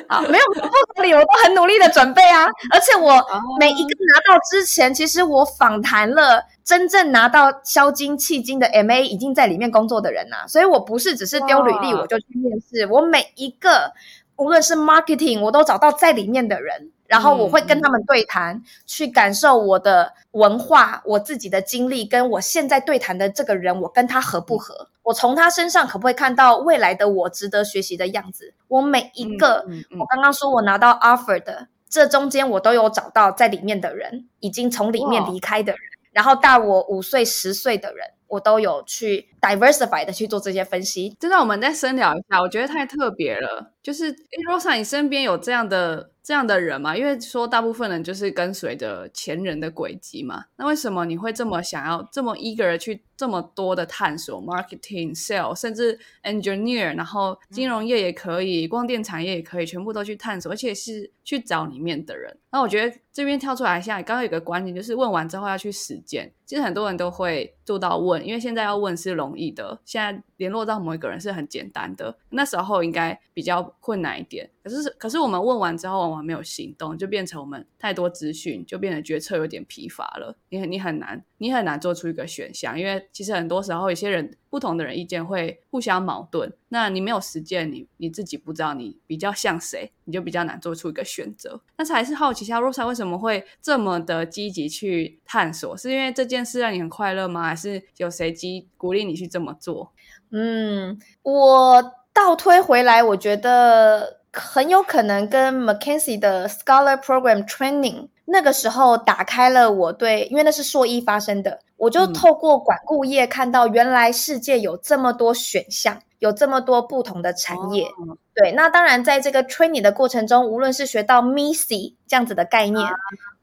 [0.09, 3.13] 好，没有不合理，我都很努力的准备啊，而且我
[3.61, 13.93] 每一个拿到之前，其实我访谈了真正拿到销金迄金的 MA 已经在里面工作的人呐，所以我不是只是丢履历我就去面试，我每一个
[14.37, 16.91] 无论是 marketing 我都找到在里面的人。
[17.09, 24.89] 然后我会跟他们对谈，去感受我的文化、我自己的经历，跟我现在对谈的这个人，我跟他合不合？
[25.03, 28.53] 我从他身上可不可以看到未来的我值得学习的样子？
[28.69, 29.67] 我每一个，
[29.99, 35.81] 我刚刚说我拿到 offer 的，这中间我都有找到在里面的人，已经从里面离开的人，
[36.13, 38.07] 然后大我五岁、十岁的人。
[38.29, 41.17] 我都有去 diversify 的去做这些分析。
[41.19, 43.73] 真的，我们再深聊一下，我觉得太特别了。
[43.83, 44.15] 就是
[44.47, 46.95] Rosa，你身边有这样的这样的人嘛？
[46.95, 50.45] 因为说大部分人就是跟随着前人的轨迹嘛。
[50.59, 62.39] 那为什么你会这么想要这么一个人去这么多的探索 marketing、sales，甚至 engineer，然后金融业也可以，光电产业也可以，全部都去探索，而且是去找里面的人。
[62.51, 66.33] 那我觉得这边跳出来一下，刚刚有个观点就是问完之后要去实践。
[66.47, 72.17] 其实很多人都会做到问，因为现在要问是容易的，现在联络到某一个人是很简单的。
[72.31, 74.49] 那时候应该比较困难一点。
[74.63, 80.39] 可是，可是我们问完之后，往往没有行动，就变成我们太多资讯，就变得决策有点疲乏了。
[80.49, 86.53] 你很，你很难，你很难做出一个选项，因为其实很多时候，有些人不同的人意见会互相矛盾。
[86.69, 91.61] 那你没有实践，你你自己不知道你比较像谁，你就比较难做出一个选择。
[91.77, 95.77] 但是还是好奇一下，Rosa 为什么会这么的积极去探索？
[95.77, 97.45] 是因为这件事让你很快乐吗？
[97.45, 99.93] 还是有谁激鼓励你去这么做？
[100.31, 116.03] 嗯，我倒推回来，我觉得很有可能跟 Mackenzie 的 Scholar Program Training 那个时候打开了我对，因为那是硕一发生的，我就透过管顾业看到原来世界有这么多选项。
[116.19, 117.87] 有这么多不同的产业，
[118.35, 122.85] 对，那当然在这个 training 的过程中，无论是学到 MISI 这样子的概念，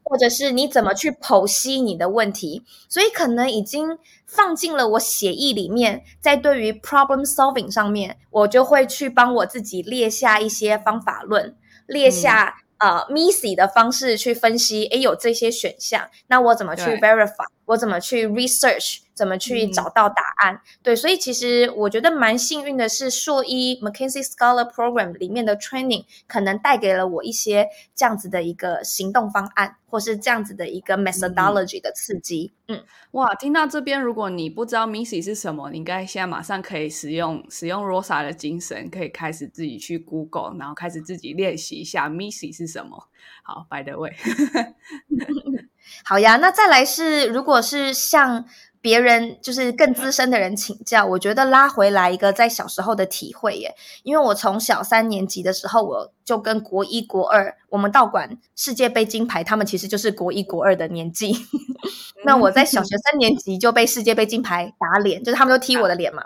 [0.03, 11.55] 或者是你怎么去剖析你的问题，所以可能已经放进了我写意里面，在对于 problem solving 上面，我就会去帮我自己列下一些方法论，
[11.85, 18.99] 列下呃 MISI 的方式去分析，诶，有这些选项，那我怎么去 verify，我怎么去 research。
[19.15, 20.59] 怎么去找到答案？
[20.83, 32.51] 对，所以其实我觉得蛮幸运的是，硕一 McKinsey Scholar Program 里面的 training 可能带给了我一些这样子的一个行动方案，或是这样子的一个 methodology 的刺激。
[32.67, 43.07] 嗯，哇，听到这边，如果你不知道 Missy 是什么，你应该现在马上可以使用使用 Rosa 的精神，可以开始自己去 Google，然后开始自己练习一下 Missy 是什么。
[43.43, 44.13] 好，By the way，
[46.03, 48.45] 好呀，那再来是，如果是向。
[48.81, 53.73] 别人就是更资深的人请教，我觉得拉回来一个在小时候的体会耶，
[54.03, 61.35] 因为我从小三年级的时候，我就跟国一、国二，我们道馆世界杯金牌，他们其实就是国一、国二的年纪。
[62.25, 66.23] 那我在小学三年级就被世界杯金牌打脸，就是他们都踢我的脸嘛。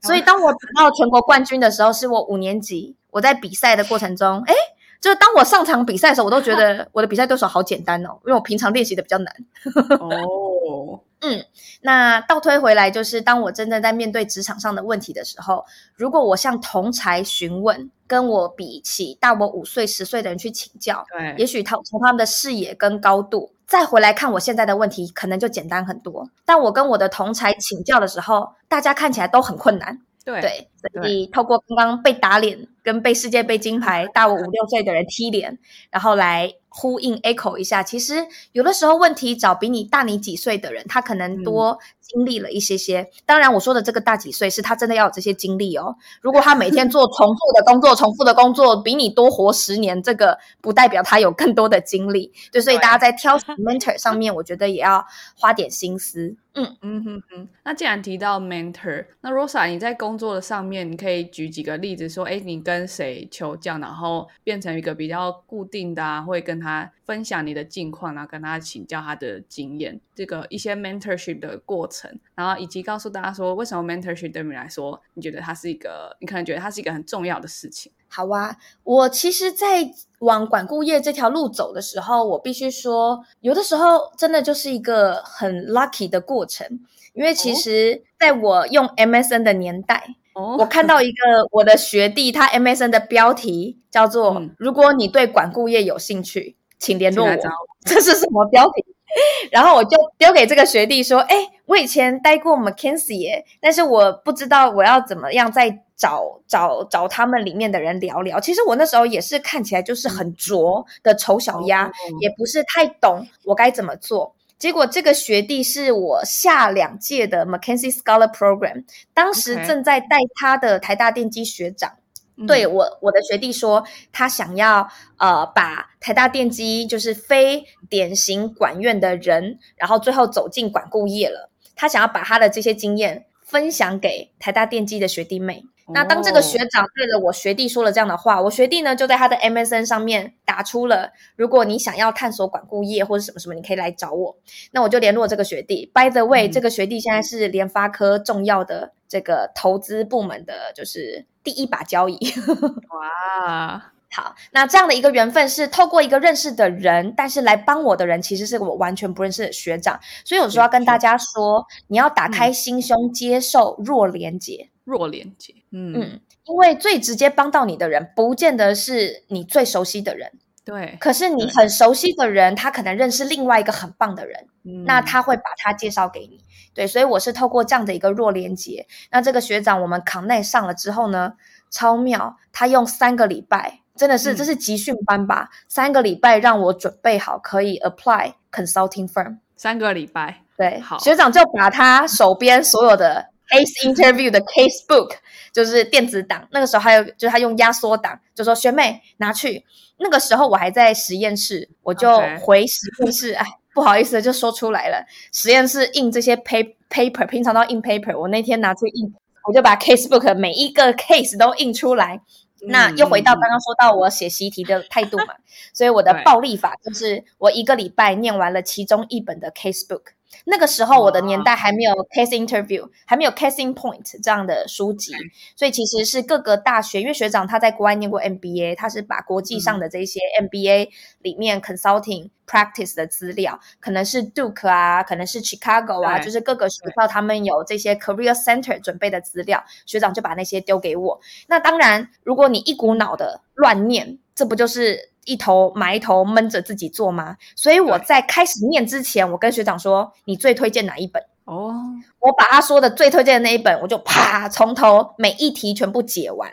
[0.00, 4.54] 所以当我拿到全国冠军的时候，是我五年级，我在比赛的过程中，哎，
[5.02, 9.34] 就是当我上场比赛的时候，我都觉得我的比赛对手好简单哦，因为我平常练习的比较难。
[10.00, 11.00] 哦。
[11.24, 11.44] 嗯，
[11.82, 26.28] 那倒推回来，就是当我真正在面对职场上的问题的时候，如果我向同才询问，跟我比起大我五岁、十岁的人去请教，对，也许他从他们的视野跟高度再回来看我现在的问题，可能就简单很多。
[26.44, 30.00] 但我跟我的同才请教的时候，大家看起来都很困难。
[30.24, 35.58] 对，所以透过刚刚被打脸跟被世界杯金牌大我五六岁的人踢脸，
[35.90, 36.54] 然后来。
[36.74, 43.10] 呼应 echo 一下，其实有的时候问题找比你大你几岁的人，他可能多经历了一些些。
[43.26, 45.94] 当然，我说的这个大几岁，是他真的要有这些经历哦。
[46.20, 52.32] 如果他每天 做重复的工作，重复的工作比你多活十年，这个不代表他有更多的经历。
[52.50, 55.04] 对，所以大家在挑 mentor 上面，我觉得也要
[55.38, 56.34] 花点心思。
[56.54, 57.48] 嗯嗯哼哼。
[57.64, 66.61] 那既然提到 mentor，那 Rosa，你在工作的上面，你可以举几个例子说，哎，你跟谁求教，然后变成一个比较固定的，啊，会跟。
[66.62, 77.90] 他分享你的近况，然后跟他请教他的经验，这个一些 mentorship 的过程，然后以及告诉大家说，为什么 mentorship 对你来说，你觉得它是一个，你可能觉得它是一个很重要的事情。
[78.08, 86.80] 好啊，我其实，在往管顾业这条路走的时候，我必须说，有的时候真的就是一个很 lucky 的过程，
[87.14, 91.18] 因为其实在我用 MSN 的年代，哦我看到一个
[91.50, 97.50] 我的学弟，他 MSN 的标题叫做嗯“如果你对管顾业有兴趣，请联络我请来找”，
[97.84, 98.84] 这是什么标题？
[99.52, 108.40] 然后我就丢给这个学弟说：“哎，我以前待过 McKinsey 耶，但是我不知道我要怎么样再找找找他们里面的人聊聊。
[108.40, 114.34] 其实我那时候也是看起来就是很拙的丑小鸭，哦也不是太懂我该怎么做。
[114.62, 121.90] 结果这个学弟是我下两届的 McKinsey Scholar Program，当时正在带他的台大电机学长。
[122.36, 131.50] 嗯对我我的学弟说，他想要呃把台大电机就是非典型管院的人，然后最后走进管顾业了。
[131.74, 135.64] 他想要把他的这些经验分享给台大电机的学弟妹。
[135.88, 144.36] 那当这个学哦长对了我学弟说了这样的话，我学弟呢就在他的 MSN 上面打出了，如果你想要探索管顾业或者什么什么，你可以来找我。
[144.70, 145.90] 那我就联络这个学弟。
[145.92, 152.18] By the way，、嗯这个学弟现在是联发科重要的这个投资部门的，就是第一把交椅。
[152.90, 164.68] 哇，好，那这样的一个缘分是透过一个认识的人，但是来帮我的人其实是我完全不认识的学长，所以有时候要跟大家说，你要打开心胸，接受弱连结。
[164.84, 170.32] 弱连接，嗯嗯，因为最直接帮到你的人，不见得是你最熟悉的人，
[170.64, 176.40] 对，可是你很熟悉的人，他可能认识另外一个很棒的人，嗯那他会把他介绍给你。
[176.74, 178.86] 对，所以我是透过这样的一个弱连接。
[179.10, 181.34] 那这个学长我们扛内上了之后呢，
[181.70, 185.50] 超妙，他用三个礼拜，真的是、嗯这是集训班吧？
[185.68, 189.36] 三个礼拜让我准备好可以 apply consulting firm。
[189.54, 195.10] 三个礼拜，对，好学长就把他手边所有的 case interview 的 case book，
[195.52, 199.64] 就是电子档，那个时候还有就是他用压缩档，就说学妹拿去。
[199.98, 205.06] 那个时候我还在实验室，我就回实验室，哎，不好意思就说出来了。
[205.30, 209.14] 实验室印这些 pa paper，平常都印 paper，我那天拿去印，
[209.46, 212.20] 我就把 case book 每一个 case 都印出来。
[212.64, 215.34] 那嗯又回到嗯刚刚说到我写习题的态度嘛，
[215.74, 220.12] 所以我的暴力法就是我一个礼拜念完了其中一本的 case book。
[220.44, 225.12] 那个时候我的年代还没有 case interview，还没有 casing point 这样的书籍，
[225.56, 230.88] 所以其实是各个大学，因为学长他在国外念过 MBA，他是把国际上的这些 MBA
[231.20, 241.20] 里面 consulting practice 的资料，可能是 Duke 啊，可能是 Chicago 啊，就是各个学校他们有这些 career center 准备的资料，学长就把那些丢给我。
[241.46, 247.36] 那当然，如果你一股脑的乱念，这不就是一头埋头闷着自己做吗？
[247.54, 251.22] 所以我在开始念之前，我跟学长说：“你最推荐哪一本？”
[251.52, 251.74] 哦，
[252.20, 256.50] 我把他说的最推荐的那一本，我就啪从头每一题全部解完。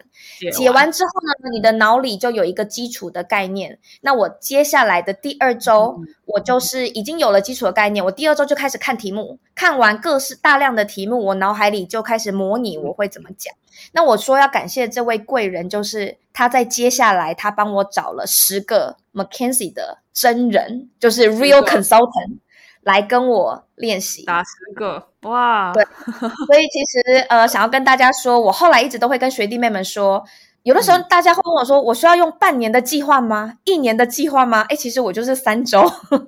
[0.54, 3.80] 解完之后呢，你的脑里就有一个基础的概念。
[4.02, 8.04] 那我接下来的第二周，嗯我就是已经有了基础的概念。
[8.04, 13.54] 我第二周就开始看题目，看完各式大量的题目，我脑海里就开始模拟我会怎么讲。
[13.94, 22.38] 那我说要感谢这位贵人，就是他在接下来他帮我找了十个 McKenzie 的真人，就是 real consultant
[22.90, 24.26] 来跟我练习。
[24.26, 25.84] 打十个，哇，对
[26.48, 30.26] 所以其实呃，想要跟大家说，我后来一直都会跟学弟妹们说，
[30.64, 33.54] 有的时候嗯大家会问我说，我需要用半年的计划吗？
[33.64, 34.66] 一年的计划吗？
[34.70, 35.84] 哎，其实我就是三周，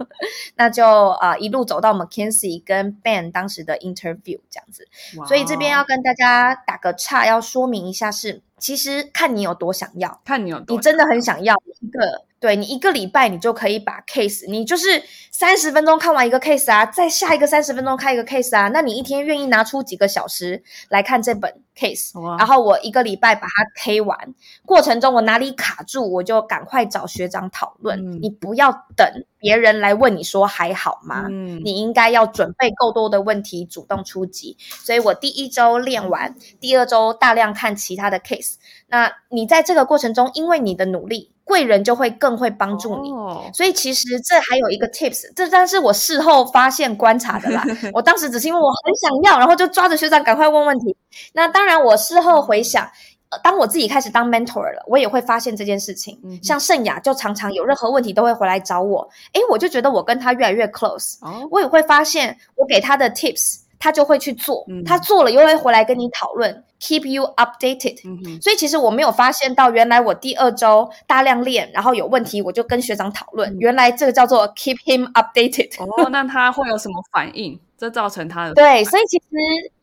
[0.55, 0.85] 那就
[1.19, 4.87] 啊、呃一路走到 McKinsey 跟 Ben 当时的 interview 这样子。
[5.27, 10.21] 所以这边要跟大家打个岔，要说明一下是，其实看你有多想要。
[10.23, 22.11] 看你有多你真的很想要一个，对你一个礼拜你就可以把 case，你就是三十分钟看完一个 case 啊，再下一个三十分钟看一个 case 啊，那你一天愿意拿出几个小时来看这本 case？
[22.39, 24.33] 然后我一个礼拜把它 K 完，
[24.65, 27.99] 过程中我哪里卡住，我就赶快找学长讨论。
[27.99, 29.07] 嗯你不要等
[29.41, 31.25] 别人来问你说还好吗？
[31.29, 34.55] 嗯你应该要准备够多的问题，主动出击。
[34.59, 38.53] 所以我第一周练完，第二周大量看其他的 case。
[38.87, 43.09] 那你在这个过程中，因为你的努力，贵人就会更会帮助你。
[43.11, 47.65] 哦所以其实这还有一个 tips，这但是我事后发现观察的啦。
[47.93, 50.95] 我当时只是因为我很想要，然后就抓着学长赶快问问题。
[51.33, 52.89] 那当然，我事后回想。
[53.31, 56.19] 呃当我自己开始当 mentor 了，我也会发现这件事情。
[56.23, 61.17] 嗯像盛雅就常常有任何问题都会回来找我，诶，我就觉得我跟他越来越 close。
[61.21, 67.99] 哦，我也会发现，我给他的 tips，他就会去做，嗯他做了又会回来跟你讨论，keep you updated。
[68.03, 75.71] 嗯哼，所以其实我没有发现到，原来我第二周大量练，然后有问题我就跟学长讨论，嗯原来这个叫做 keep him updated。
[75.81, 77.59] 哦，那他会有什么反应？
[77.77, 79.25] 这造成他的对，所以其实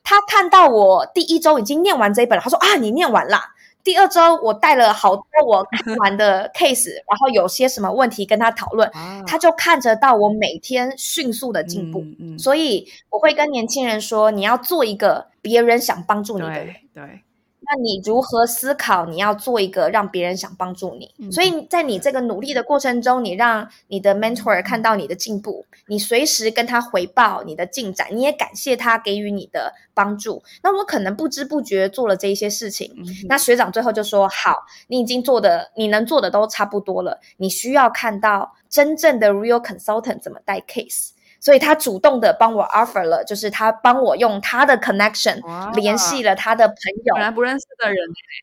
[0.09, 3.45] 他看到我第一周已经念完这一本了，他说啊，你念完啦。
[3.85, 12.01] 第二周我带了好多我看完的 case，然后有些什么问题跟他讨论，啊他就看得到我每天迅速的进步。
[12.01, 16.75] 嗯嗯，所以我会跟年轻人说，你要做一个别人想帮助你的人。
[16.95, 17.23] 对对，
[17.71, 19.05] 那你如何思考？
[19.05, 30.43] 你要做一个让别人想帮助你，嗯所以在你这个努力的过程中，你让你的 mentor 看到你的进步，你随时跟他回报你的进展，你也感谢他给予你的帮助。
[30.63, 34.57] 那我可能不知不觉做了这一些事情，嗯那学长最后就说：“好，
[34.87, 41.11] 你已经做的，你能做的都差不多了，你需要看到真正的 real consultant 怎么带 case。”
[41.41, 45.41] 所以他主动的帮我 offer 了，就是他帮我用他的 connection
[45.75, 47.97] 联系了他的朋友本，来不认识的人，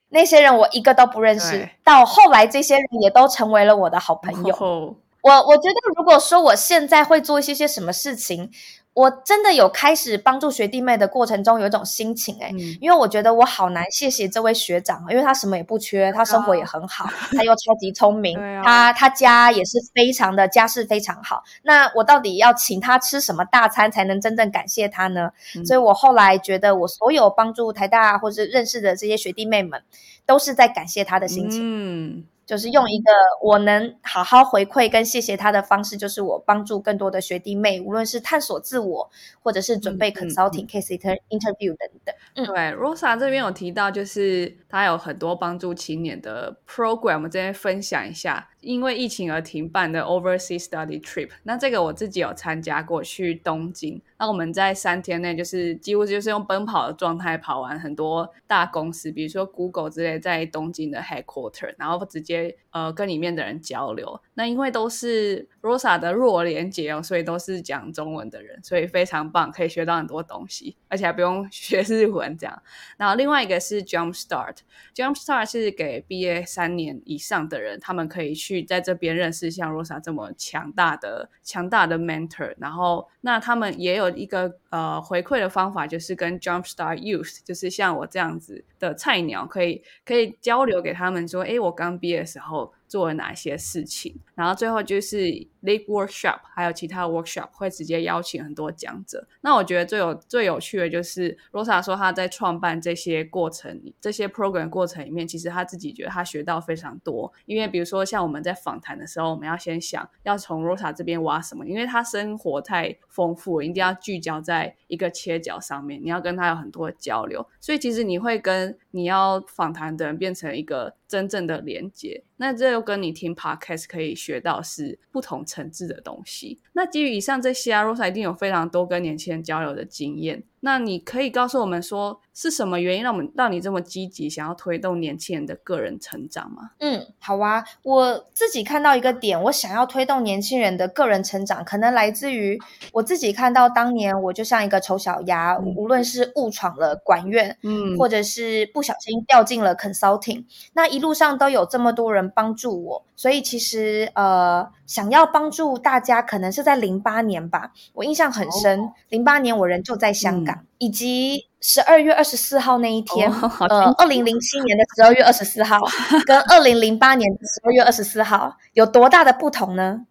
[0.09, 4.55] 那些人我一个都不认识，到后来这些人也都成为了我的好朋友。
[4.59, 4.95] 哦。
[5.21, 8.51] 我我觉得，如果说我现在会做一些些什么事情，
[8.95, 21.43] 我真的有开始帮助学弟妹的过程中，有一种心情哎、嗯因为我觉得我好难谢谢这位学长，因为他什么也不缺，他生活也很好，他又超级聪明，啊他他家也是非常的家世非常好。
[21.63, 25.31] 那我到底要请他吃什么大餐才能真正感谢他呢？
[25.57, 29.83] 嗯所以我后来觉得，我所有帮助台大或是认识的这些学弟妹们，
[30.25, 31.59] 都是在感谢他的心情。
[31.61, 39.09] 嗯，就是用一个我能好好回馈跟谢谢他的方式，就是我帮助更多的学弟妹，无论是探索自我，
[39.41, 42.15] 或者是准备嗯嗯 consulting、case inter interview 等等。
[42.35, 48.49] 嗯对，Rosa 这边有提到，就是他有很多帮助青年的 program，我们这边分享一下。
[48.65, 54.01] 因为疫情而停办的 Overseas Study Trip，那这个我自己有参加过，去东京。
[54.17, 64.19] 那我们在三天内，就是几乎就是用奔跑的状态跑完很多大公司，比如说 Google 之类在东京的 headquarter，然后直接呃跟里面的人交流。
[64.33, 72.61] 那因为都是 Rosa 的弱连接哦，所以都是讲中文的人，所以非常棒，可以学到很多东西，而且还不用 学日文这样。
[72.97, 82.53] 然后另外一个是 Jump Start，Jump Start 是给毕业三年以上的人，他们可以去在这边认识像 Rosa 这么强大的强大的 mentor。
[82.59, 92.71] 然后那他们也有一个呃回馈的方法，就是跟 Jump Start Youth，就是像我这样子的菜鸟，可以可以交流给他们说，诶，我刚毕业的时候。
[92.87, 95.17] 做了哪些事情，然后最后就是
[95.63, 99.27] League Workshop，还有其他 workshop 会直接邀请很多讲者。
[99.41, 107.31] 那我觉得最有最有趣的就是 Rosa 说他在创办这些过程、这些 program 过程里面，其实他自己觉得他学到非常多。
[107.45, 122.23] 因为比如说像我们在访谈的时候，我们要先想要从 Rosa 这边挖什么，因为他生活太丰富，一定要聚焦在一个切角上面，你要跟他有很多的交流，所以其实你会跟你要访谈的人变成一个真正的连接。
[122.37, 126.59] 那这又跟你听 podcast 可以学到是不同层次的东西。
[126.73, 130.43] 那基于以上这些啊，Rosa 一定有非常多跟年轻人交流的经验。
[130.65, 136.71] 那你可以告诉我们说，是什么原因让我们让你这么积极，想要推动年轻人的个人成长吗？
[136.79, 137.63] 嗯，好啊。
[137.83, 142.59] 我自己看到一个点，我想要推动年轻人的个人成长，可能来自于
[142.91, 158.91] 我自己看到当年我就像一个丑小鸭，嗯无论是误闯了管院，嗯或者是不小心掉进了 consulting，那一路上都有这么多人帮助我，所以其实呃，想要帮助大家，可能是在零八年吧，我印象很深。
[159.09, 165.79] 零八年我人就在香港，以及十二月二十四号那一天，哦好呃，二零零七年的十二月二十四号
[166.25, 170.01] 跟二零零八年的十二月二十四号有多大的不同呢？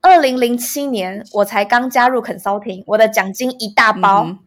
[0.00, 4.24] 二零零七年我才刚加入 consulting，我的奖金一大包。
[4.26, 4.38] 嗯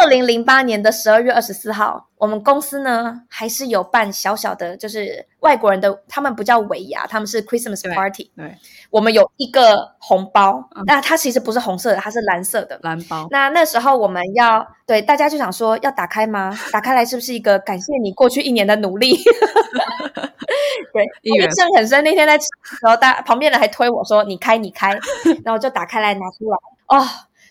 [0.00, 8.30] 二零零八年的十二月二十四号，我们公司呢还是有办小小的，就是外国人的，他们不叫尾牙，他们是 Christmas party。
[8.36, 8.56] 对，
[8.90, 12.78] 我们有一个红包，嗯那它其实不是红色的，它是蓝色的。
[12.82, 16.56] 蓝包，那那时候我们要对大家就想说要打开吗？
[16.72, 19.16] 打开来是不是一个感谢你过去一年的努力？
[20.92, 22.02] 对，印象很深。
[22.04, 24.98] 那天在吃的时候，大旁边人还推我说：“你开，你开。”
[25.44, 27.04] 然后就打开来拿出来，哦，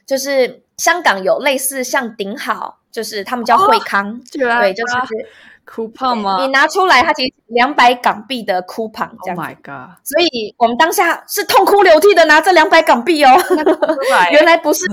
[0.06, 4.96] 就是香港有类似像顶好，就是他们叫惠康，对，就是。
[5.68, 9.98] coupon 吗你拿出来，它其实两百港币的 coupon 这？Oh my god！
[10.04, 13.32] 所以我们当下是痛哭流涕的拿这两百港币哦。
[14.32, 14.86] 原来不是，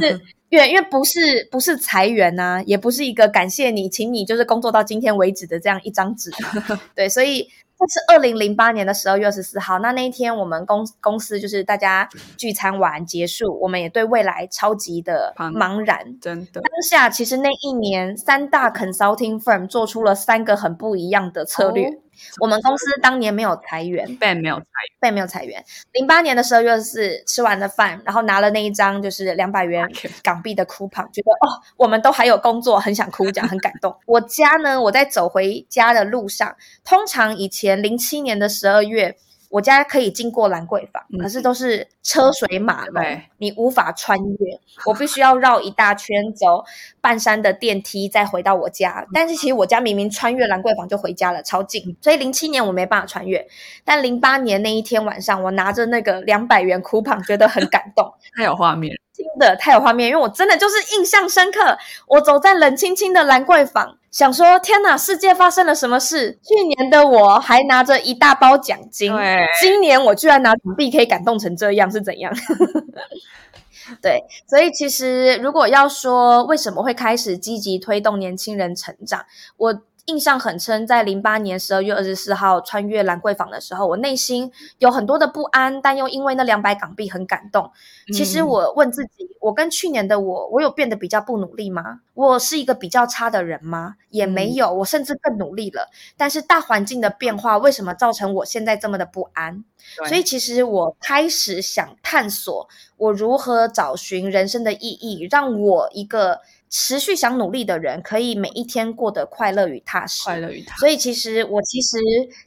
[0.48, 6.80] 因为因为不是不是裁员呐、也不是一个感谢你，请你就是工作到今天为止的这样一张纸嘛。
[6.96, 7.46] 对，所以
[7.82, 9.80] 这是二零零八年的十二月二十四号。
[9.80, 16.18] 那那一天，我们公公司就是大家聚餐完结束，我们也对未来超级的茫茫然。
[16.20, 21.88] 真的当下其实那一年，三大 consulting firm 做出了三个很不一样的策略。
[21.88, 21.92] 哦
[22.40, 25.64] 我们公司当年没有裁员，Ben 没有裁员，被没有裁员。
[25.92, 29.88] 零八年的十二月四吃完了饭，然后拿了那一张就是两百元
[30.22, 33.96] 港币的 coupon，觉得哦，我们都还有工作，很想哭，这样很感动。
[34.06, 39.16] 我家呢，我在走回家的路上，通常以前零七年的十二月。
[39.52, 44.58] 我家可以经过兰桂坊，嗯可是都是车水马龙对，你无法穿越。
[44.86, 46.64] 我必须要绕一大圈，走
[47.02, 49.06] 半山的电梯，再回到我家。
[49.12, 51.94] 但是其实我家明明穿越兰桂坊就回家了，超近。
[52.00, 53.46] 所以零七年我没办法穿越，
[53.84, 58.10] 但零八年那一天晚上，我拿着那个两百元 coupon，觉得很感动。
[58.34, 61.76] 太有画面，真的太有画面，因为我真的就是印象深刻。
[62.06, 66.38] 我走在冷清清的兰桂坊，想说天哪，世界发生了什么事？
[66.42, 69.12] 去年的我还拿着一大包奖金，
[69.60, 72.32] 今年我居然拿港币可以感动成这样，是怎样？
[74.00, 79.24] 对，所以其实如果要说为什么会开始积极推动年轻人成长，
[79.56, 87.70] 我印象很深，在零八年十二月二十四号穿越兰桂坊的时候，我内心有很多的不安，但又因为那两百港币很感动。
[88.12, 92.00] 其实嗯我问自己，我跟去年的我，我有变得比较不努力吗？
[92.14, 93.94] 我是一个比较差的人吗？
[94.10, 95.88] 也没嗯有，我甚至更努力了。
[96.16, 99.64] 但是大环境的变化，为什么造成我现在这么的不安？
[100.08, 106.40] 所以其实我开始想探索，我如何找寻人生的意义，让我一个
[106.74, 110.24] 持续想努力的人，可以每一天过得快乐与踏实。
[110.24, 111.98] 快乐与踏实，所以其实我其实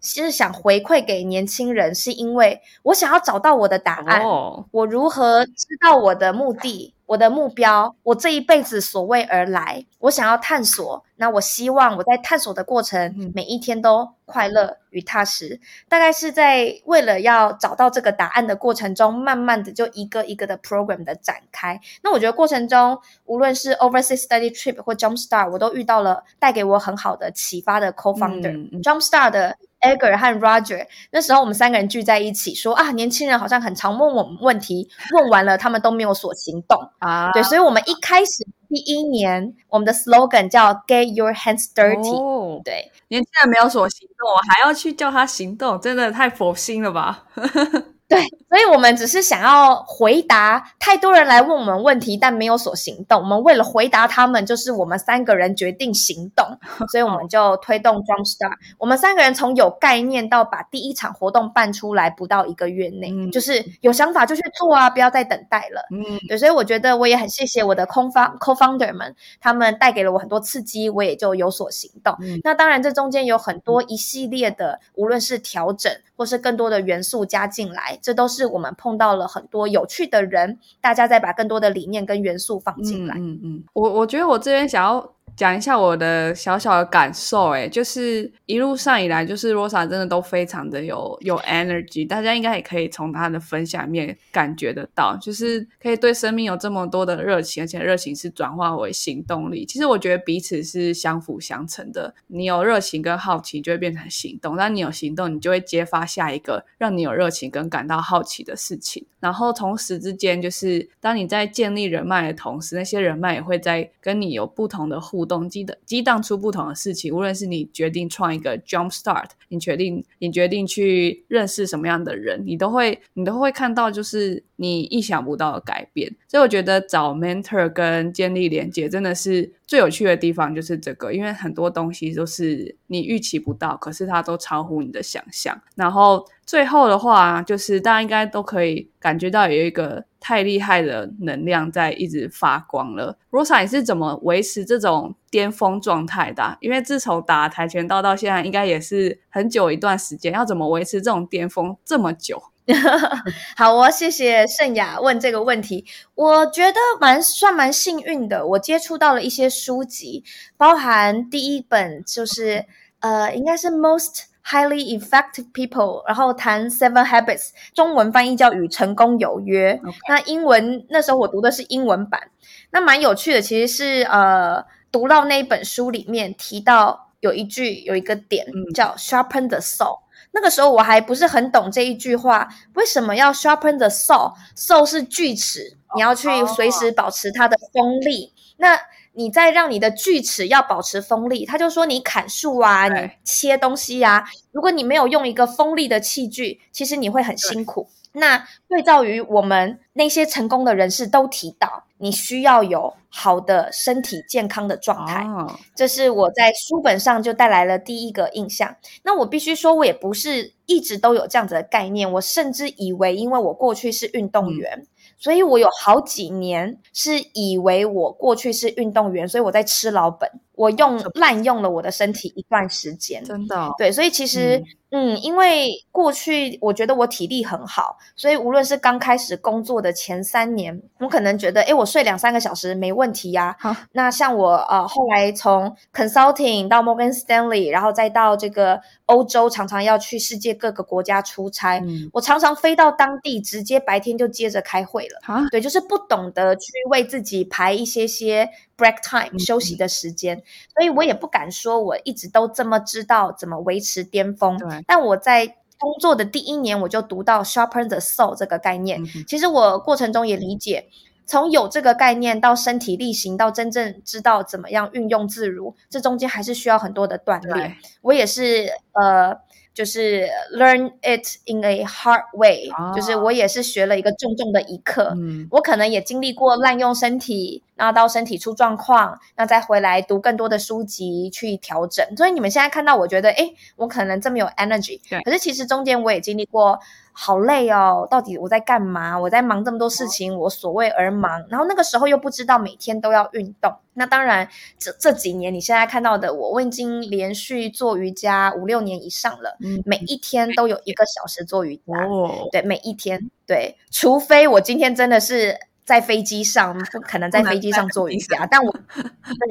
[0.01, 4.23] 是想回馈给年轻人，是因为我想要找到我的答案。
[4.23, 7.95] 哦，我如何知道我的目的、我的目标？
[8.03, 11.03] 我这一辈子所谓而来，我想要探索。
[11.17, 15.59] 那我希望我在探索的过程嗯，每一天都快乐与踏实。
[15.87, 21.79] 大概是在为了要找到这个答案的过程中，慢慢的就一个一个的 program 的展开。
[22.03, 29.55] 那我觉得过程中，无论是 overseas study trip 或 Jumpstart，我都遇到了带给我很好的启发的 co-founder、嗯嗯 Jumpstart 的
[29.85, 36.77] Edgar 和 Roger，那时候我们三个人聚在一起说啊，年轻人好像很常问我们问题，问完了他们都没有所行动。
[36.99, 42.15] 啊，对，所以我们一开始第一年，我们的 slogan 叫 Get Your Hands Dirty。
[42.15, 47.23] 哦，对，年轻人没有所行动，我还要去叫他行动，真的太佛心了吧？
[48.07, 48.21] 对，
[48.55, 53.21] 所以我们只是想要回答太多人来问我们问题，但没有所行动。
[53.21, 56.47] 我们为了回答他们，就是我们三个人决定行动，
[56.89, 58.53] 所以我们就推动 Jumpstart。
[58.77, 65.85] 我们三个人从有概念到把第一场活动办出来，不到一个月内，嗯就是有想法就去做啊，不要再等待了。
[65.91, 72.15] 嗯，对，所以我觉得我也很谢谢我的 co found co founder 们，他们带给了我很多刺激，我也就有所行动。
[72.21, 83.15] 嗯那当然，这中间有很多一系列的，无论是调整或是更多的元素加进来，这都是我们碰到了很多有趣的人，大家再把更多的理念跟元素放进来。
[83.17, 99.65] 嗯嗯，我我觉得我这边想要讲一下我的小小的感受，哎，就是一路上以来，就是 Rosa 真的都非常的有有 energy，大家应该也可以从她的分享里面感觉得到，就是可以对生命有这么多的热情，而且热情是转化为行动力。
[99.65, 109.05] 其实我觉得彼此是相辅相成的，你有热情跟好奇，就会变成行动；当你有行动，你就会揭发下一个让你有热情跟感到好奇的事情。
[109.19, 117.13] 然后同时之间，就是当你在建立人脉的同时，那些人脉也会在跟你有不同的互动，激的激荡出不同的事情。
[117.13, 126.15] 无论是你决定创一个 jump start，你决定你决定去认识什么样的人，你都会你都会看到就是你意想不到的改变。
[126.27, 135.59] 所以我觉得找 mentor 跟建立连接真的是最有趣的地方，就是这个，因为很多东西都是你预期不到，可是它都超乎你的想象。
[135.75, 143.15] 然后最后的话，就是大家应该都可以感觉到有一个太厉害的能量在一直发光了。
[143.29, 152.41] Rosa，你是怎么维持这种巅峰状态的、因为自从打跆拳道到现在，应该也是很久一段时间，要怎么维持这种巅峰这么久？
[153.55, 155.85] 好哦，谢谢盛雅问这个问题。
[156.15, 160.23] 我觉得蛮算蛮幸运的，我接触到了一些书籍，
[160.57, 162.65] 包含第一本就是
[163.01, 169.79] 呃，应该是 Most Highly Effective People，然后谈 Seven Habits，中文翻译叫与成功有约。
[170.07, 172.29] 那英文那时候我读的是英文版，
[172.71, 179.99] 那蛮有趣的，其实是呃，读到那一本书里面提到有一句有一个点嗯叫 Sharpen the Saw。
[180.31, 188.33] 那个时候我还不是很懂这一句话，为什么要 sharpen the soul？soul 是锯齿，你要去随时保持它的锋利。
[188.57, 188.77] 那
[189.15, 197.87] 你在让你的锯齿要保持锋利，他就说你砍树啊，你切东西啊，如果你没有用一个锋利的器具，其实你会很辛苦。
[198.17, 205.25] 那对照于我们那些成功的人士都提到，你需要有好的身体健康的状态。
[205.25, 208.73] 哦，这是我在书本上就带来了第一个印象。
[209.03, 214.85] 那我必须说，我也不是一直都有这样子的概念，我甚至以为，因为我过去是运动员，
[215.17, 223.23] 所以我有好几年是以为我过去是运动员，所以我在吃老本，我用滥用了我的身体一段时间。
[223.23, 245.19] 真的哦，对，所以其实，嗯因为过去我觉得我体力很好，所以无论是刚开始工作的前三年，我可能觉得，诶，我睡两三个小时没问题呀、好那像我呃后来从 consulting 到 Morgan Stanley，然后再到这个欧洲，常常要去世界各个国家出差，嗯，我常常飞到当地，直接白天就接着开会了。
[245.23, 250.41] 啊，对，就是不懂得去为自己排一些些 break time 嗯休息的时间，
[250.73, 254.57] 所以我也不敢说我一直都这么知道怎么维持巅峰。
[254.57, 255.45] 对，但我在
[255.77, 259.03] 工作的第一年，我就读到 sharpen the soul 这个概念。
[259.03, 260.87] 嗯其实我过程中也理解，
[261.25, 269.35] 从有这个概念到身体力行，到真正知道怎么样运用自如，这中间还是需要很多的锻炼对。，我也是呃，
[269.75, 275.13] 就是 learn it in a hard way，、哦就是我也是学了一个重重的一课。
[275.17, 282.05] 嗯，我可能也经历过滥用身体，然后到身体出状况，那再回来读更多的书籍去调整。
[282.15, 286.79] 所以你们现在看到，我觉得，诶，我可能这么有 energy，对可是其实中间我也经历过
[287.17, 289.17] 好累哦，到底我在干嘛？
[289.17, 293.73] 我在忙这么多事情，我所谓而忙，然后那个时候又不知道每天都要运动。
[293.93, 302.05] 那当然，这这几年你现在看到的我，我已经连续做瑜伽五六年以上了，嗯每一天都有一个小时做瑜伽。
[302.05, 308.71] 哦，对，每一天，对，除非我今天真的是在飞机上，不可能在飞机上做瑜伽，但我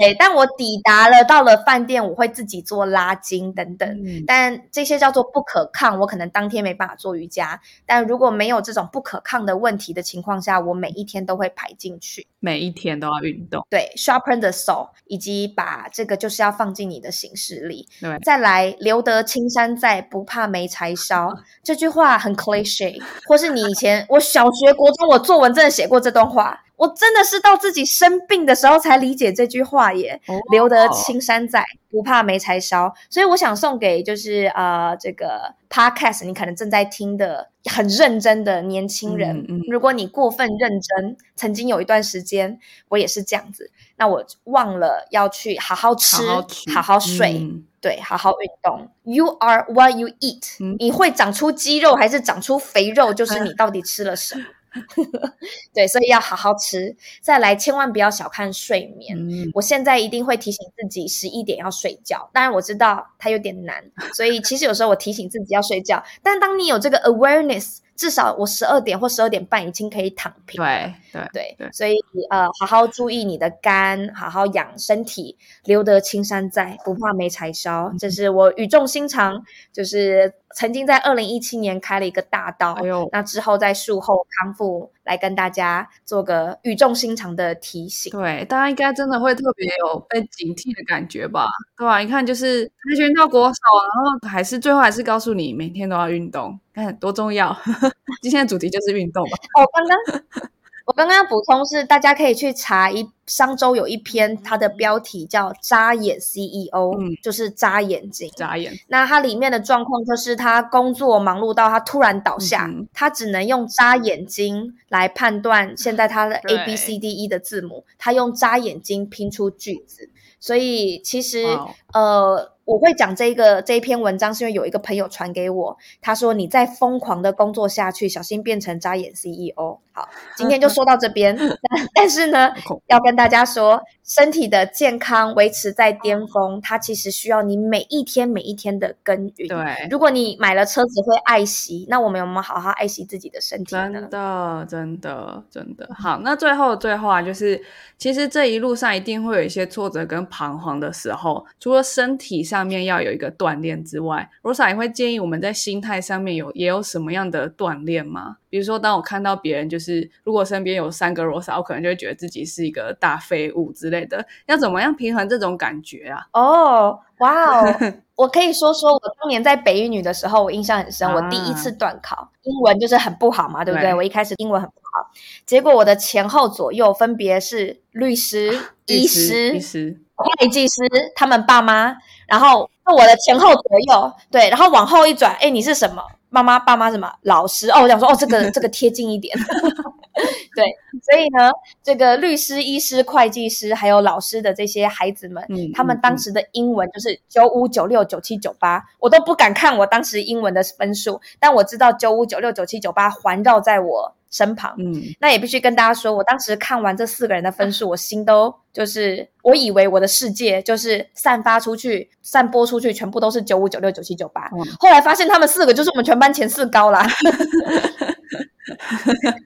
[0.01, 3.89] 对，但我抵达了，到了饭店，我会自己做拉筋等等。
[4.05, 7.61] 嗯，但这些叫做不可抗，我可能当天没办法做瑜伽。
[7.87, 12.27] 但如果没有这种不可抗的问题的情况下，我每一天都会排进去。
[12.41, 17.89] 每一天都要运动，对，sharpen the soul，以及把这个就是要放进你的行事里。
[18.01, 21.33] 对再来，留得青山在，不怕没柴烧。
[21.65, 30.21] 这句话很 cliche，或是你以前我小学、国中我作文真的写过这段话，我真的是到自己生病的时候才理解这句话耶。
[30.27, 32.93] 哦留得青山在，不怕没柴烧。
[33.09, 42.59] 所以我想送给就是呃这个 podcast，你可能正在听的很认真的年轻人，嗯嗯如果你过分认真，曾经有一段时间
[42.89, 47.39] 我也是这样子，那我忘了要去好好吃，好好吃，好好睡。
[47.39, 48.89] 嗯对，好好运动。
[49.03, 54.43] You are what you eat、嗯你会长出肌肉还是长出肥肉，就是你到底吃了什么。
[55.73, 56.97] 对，所以要好好吃。
[57.21, 59.17] 再来，千万不要小看睡眠。
[59.17, 70.61] 嗯，我现在一定会提醒自己十一点要睡觉，当然我知道它有点难，所以其实有时候我提醒自己要睡觉，但当你有这个 awareness，至少我十二点或十二点半已经可以躺平。
[70.61, 71.95] 对对对对所以
[72.31, 77.93] 呃，好好注意你的肝，好好养身体，留得青山在，不怕没柴烧。
[77.99, 82.83] 这是我语重心长，就是曾经在二零一七年开了一个大刀，哎
[83.13, 88.11] 那之后在术后康复来跟大家做个语重心长的提醒。
[88.13, 91.47] 对，大家应该真的会特别有被警惕的感觉吧？
[91.77, 93.55] 对吧、你看，就是跆拳道国手，
[93.95, 97.57] 然后还是最后还是告诉你每天都要运动，看多重要。
[98.23, 99.37] 今天的主题就是运动吧？
[99.57, 100.51] 哦，刚刚
[100.85, 106.69] 我刚刚要补充是，大家可以去查一上周有一篇，它的标题叫“扎眼 CEO”，、
[106.99, 108.31] 嗯就是扎眼睛。
[108.37, 120.11] 眨眼，那它里面的状况就是他工作忙碌到他突然倒下，嗯他只能用扎眼睛来判断现在他的 A B C D E 的字母，他用扎眼睛拼出句子。
[120.39, 121.47] 所以其实
[121.95, 129.79] 呃，我会讲这个这一篇文章，是因为有一个朋友传给我，他说你在疯狂的工作下去，小心变成扎眼 CEO。
[129.97, 131.37] 好，今天就说到这边。
[131.39, 132.53] 但但是呢
[132.89, 139.47] 要跟大家说，身体的健康维持在巅峰，它其实需要你每一天每一天的耕耘。
[139.47, 143.93] 对，如果你买了车子会爱惜，那我们有没有好好爱惜自己的身体真？
[144.11, 146.19] 的，真的，真的好。
[146.25, 147.63] 那最后最后啊，就是
[147.97, 158.39] 其实这一路上一定会有一些挫折跟彷徨的时候，除了身体上面要有一个锻炼之外，Rosa 也会建议我们在心态上面有也有什么样的锻炼吗？
[158.49, 166.27] 比如说，当我看到别人就是如果身边有三个 Rosa，我可能就会觉得自己是一个大废物之类的，要怎么样平衡这种感觉啊？
[166.33, 167.95] 哦，哇哦！
[168.15, 171.09] 我可以说说我当年在北一女的时候，我印象很深。
[171.13, 173.91] 我第一啊次段考，英文就是很不好嘛，对不对？
[173.91, 175.11] 对我一开始英文很不好，好，
[175.45, 178.57] 结果我的前后左右分别是律师、
[178.87, 180.83] 医师医、师，会计师，
[181.15, 181.97] 他们爸妈，
[182.27, 186.03] 然后我的前后左右，对，然后往后一转，哎，你是什么？
[186.31, 187.09] 妈妈、爸妈什么？
[187.23, 189.37] 老师哦，我想说，哦，这个 这个贴近一点，
[190.57, 190.65] 对，
[191.03, 191.49] 所以呢，
[191.81, 214.51] 这个律师、医师、会计师还有老师的这些孩子们，嗯他们嗯当时的英文就是九五、九六、九七、九八，我都不敢看我当时英文的分数，但我知道九五、九六、九七、九八环绕在我身旁，嗯，那也必须跟大家说，我当时看完这四个人的分数， 我心都就是，我以为我的世界就是散发出去、散播出去，全部都是九五、九六、九七、九八。
[214.53, 217.07] 嗯后来发现他们四个就是我们全班前四高啦，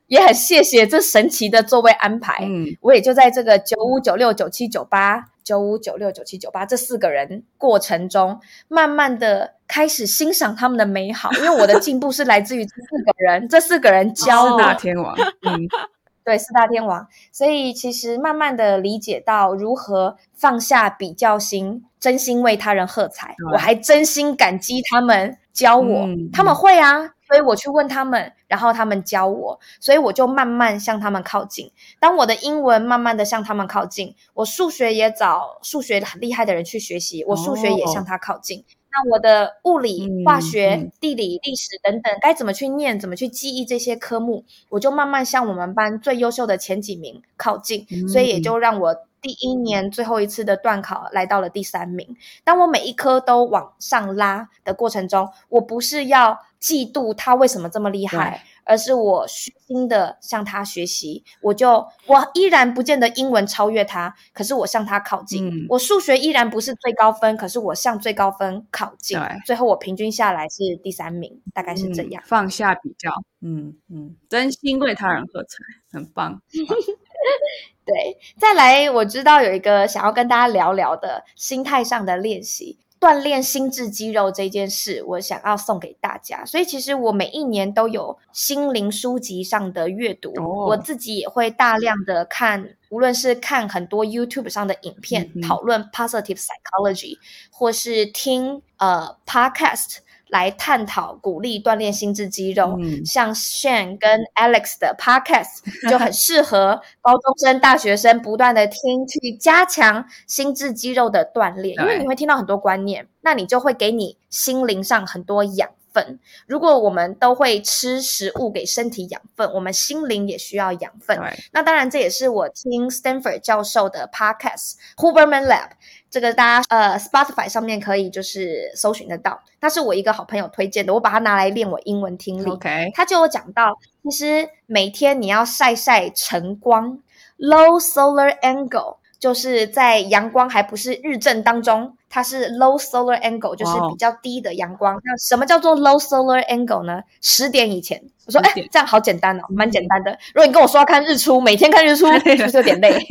[0.09, 2.47] 也很谢谢这神奇的座位安排。
[2.47, 8.39] 嗯，我也就在这个九五、九六、九七、九八、九五、九六、九七、九八这四个人过程中，
[8.69, 14.59] 慢慢的开始欣赏他们的美好，因为我的进步是来自于这四个人，这四个人教我四。
[14.59, 15.67] 大天王，嗯，
[16.23, 23.35] 对，四大天王，所以其实慢慢的理解到如何放下比较心，真心为他人喝彩。
[23.39, 31.71] 对我还真心感激他们教我，嗯他们会啊，所以我去问他们，然后他们教我，所以我就慢慢向他们靠近。
[32.01, 38.65] 当我的英文慢慢的向他们靠近，我数学也找数学很厉害的人去学习，我数学也向他靠近。
[38.91, 52.17] 那我的物理、化学、嗯地理、历史等等，该怎么去念，怎么去记忆这些科目，我就慢慢向我们班最优秀的前几名靠近，嗯所以也就让我第一年最后一次的段考来到了第三名。
[52.45, 61.25] 当我每一科都往上拉的过程中，我不是要嫉妒他为什么这么厉害，而是我虚心的向他学习。
[61.41, 65.49] 我就我依然不见得英文超越他，可是我向他靠近。
[65.49, 69.19] 嗯我数学依然不是最高分，可是我向最高分靠近。
[69.45, 72.23] 最后我平均下来是第三名，大概是这样。
[72.23, 73.11] 嗯放下比较，
[73.41, 75.59] 嗯嗯，真心为他人喝彩，
[75.93, 76.41] 很棒。
[77.85, 86.45] 对，再来，我知道有一个想要跟大家聊聊的心态上的练习，锻炼心智肌肉这件事，我想要送给大家。
[86.45, 97.17] 所以其实我每一年都有心灵书籍上的阅读，哦我自己也会大量的看，无论是看很多 YouTube 上的影片、讨论 positive psychology，
[97.51, 99.99] 或是听呃 podcast。
[100.31, 111.75] 来探讨鼓励锻炼心智肌肉，嗯像 Shane 跟 Alex 的 podcast 就很适合高中生、大学生不断的听，去加强心智肌肉的锻炼。
[111.79, 116.19] 因为你会听到很多观念，那你就会给你心灵上很多养分。
[116.47, 121.19] 如果我们都会吃食物给身体养分，我们心灵也需要养分。
[121.51, 125.71] 那当然，这也是我听 Stanford 教授的 podcast Huberman Lab，
[126.11, 129.41] 这个大家呃 Spotify 上面可以就是搜寻得到。
[129.61, 132.49] 那是我一个好朋友推荐的，我把它拿来练我英文听力。
[132.49, 136.99] OK，他就有讲到，其实每天你要晒晒晨光
[137.39, 145.01] （low solar angle），就是在阳光还不是日正当中，它是 low solar angle，就是比较低的阳光。
[145.05, 147.03] 那什么叫做 low solar angle 呢？
[147.21, 148.03] 十点以前。
[148.27, 150.11] 我说，10哎点，这样好简单哦，蛮简单的。
[150.35, 152.93] 如果你跟我说要看日出，每天看日出，是不是有点累？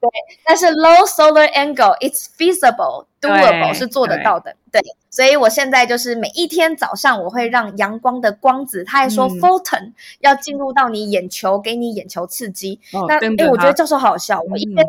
[0.00, 0.10] 对，
[0.44, 4.80] 但是 low solar angle it's feasible doable 是做得到的，对。
[5.10, 12.80] 所以我现在就是每一天早上，我会让阳光的光子，他还说嗯 photon、要进入到你眼球，给你眼球刺激。
[12.92, 14.86] 哦那跟着他诶我觉得教授好好笑，我一嗯边、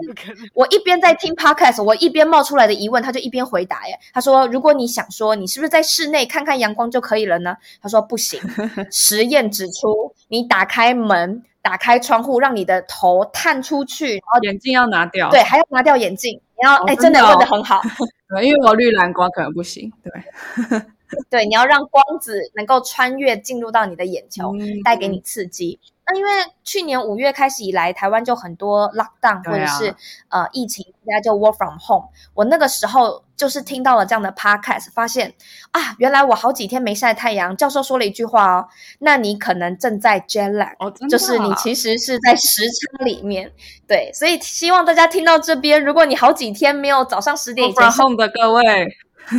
[0.55, 3.87] 我一边在听 podcast，我一边冒出来的疑问，他就一边回答。
[3.87, 8.39] 耶，他说：“如果你想说你是不是在室内看看阳光就可以了呢？”他说：“不行，
[8.91, 15.29] 实验指出，你打开门、打开窗户，让你的头探出去，然后眼镜要拿掉。
[15.31, 16.39] 对，还要拿掉眼镜。
[16.57, 17.81] 你要哎、哦真的真的问的哦很好。
[18.29, 19.91] ”对，因为我绿蓝光可能不行。
[20.03, 20.81] 对，
[21.29, 25.79] 对，你要让光子能够穿越进入到你的眼球，嗯带给你刺激。
[26.07, 26.29] 那因为
[26.63, 29.95] 去年五月开始以来，台湾就很多 lockdown 或对啊者是、
[30.29, 32.09] 呃疫情，大家就 work from home。
[32.35, 35.33] 我那个时候就是听到了这样的 podcast，发现
[35.71, 37.57] 啊，原来我好几天没晒太阳。
[37.57, 38.67] 教授说了一句话哦，
[38.99, 40.75] 那你可能正在 jet lag。
[41.09, 43.51] 就是你啊其实是在时差里面，
[43.87, 48.63] 对，所以希望大家听到这边，如果你好几天没有早上十点以前 from home 的各位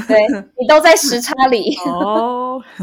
[0.09, 0.27] 对
[0.59, 2.63] 你都在时差里， 哦，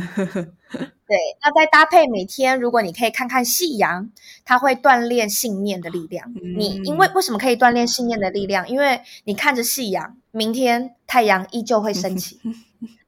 [0.73, 4.09] 对，那再搭配每天，如果你可以看看夕阳，
[4.45, 6.33] 它会锻炼信念的力量。
[6.57, 8.67] 你因为为什么可以锻炼信念的力量？
[8.69, 12.39] 因为你看着夕阳，明天太阳依旧会升起。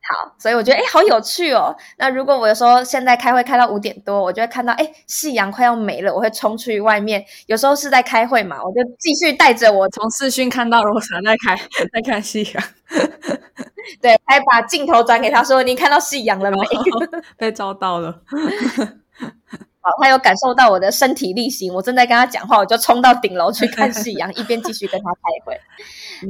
[0.08, 1.76] 好，所以我觉得哎，好有趣哦。
[1.98, 7.26] 那如果我有时候现在开会开到五点多，我就会看到哎，夕阳快要没了，我会冲出去外面。
[7.48, 11.60] 有时候是在开会嘛，我就继续带着我从视讯看到 Rosa 在开
[11.92, 12.64] 在看夕阳，
[14.02, 16.58] 对，还把镜头转给他说：“你看到夕阳了没？”
[17.38, 18.22] 被照到了。
[19.82, 25.60] 好，他有感受到我的身体力行，我正在跟他讲话，我就冲到顶楼去看夕阳，一边继续跟他开会。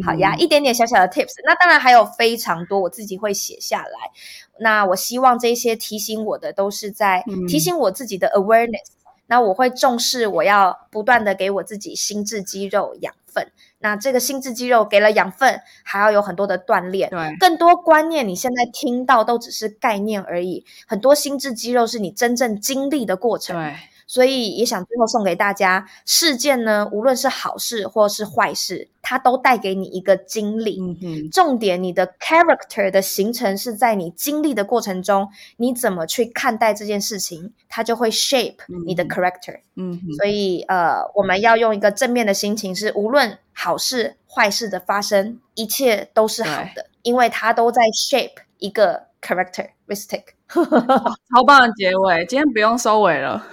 [0.04, 4.12] 好呀，一点点小小的 tips，那当然还有非常多，我自己会写下来。
[4.60, 8.90] 那我希望这些提醒我的，都是在提醒我自己的 awareness。
[9.28, 13.52] 那我会重视，我要不断的给我自己心智肌肉养分。
[13.86, 17.08] 那这个心智肌肉给了养分，还要有很多的锻炼。
[17.12, 23.56] 对，更多观念你现在听到都只是概念而已，很多心智肌肉是你真正经历的过程。
[23.56, 23.76] 对。
[24.08, 30.80] 所以也想最后送给大家，事件呢，无论是好事或是坏事，它都带给你一个经历。
[31.02, 35.28] 嗯重点，你的 character 的形成是在你经历的过程中，
[35.58, 39.60] 你怎么去看待这件事情，它就会 shape 你的 character。
[39.76, 50.35] 嗯所以呃，我们要用一个正面的心情，是无论好事坏事的发生，一切都是好的，因为它都在 shape 一个 characteristic。
[50.54, 53.46] 超棒的结尾，今天不用收尾了。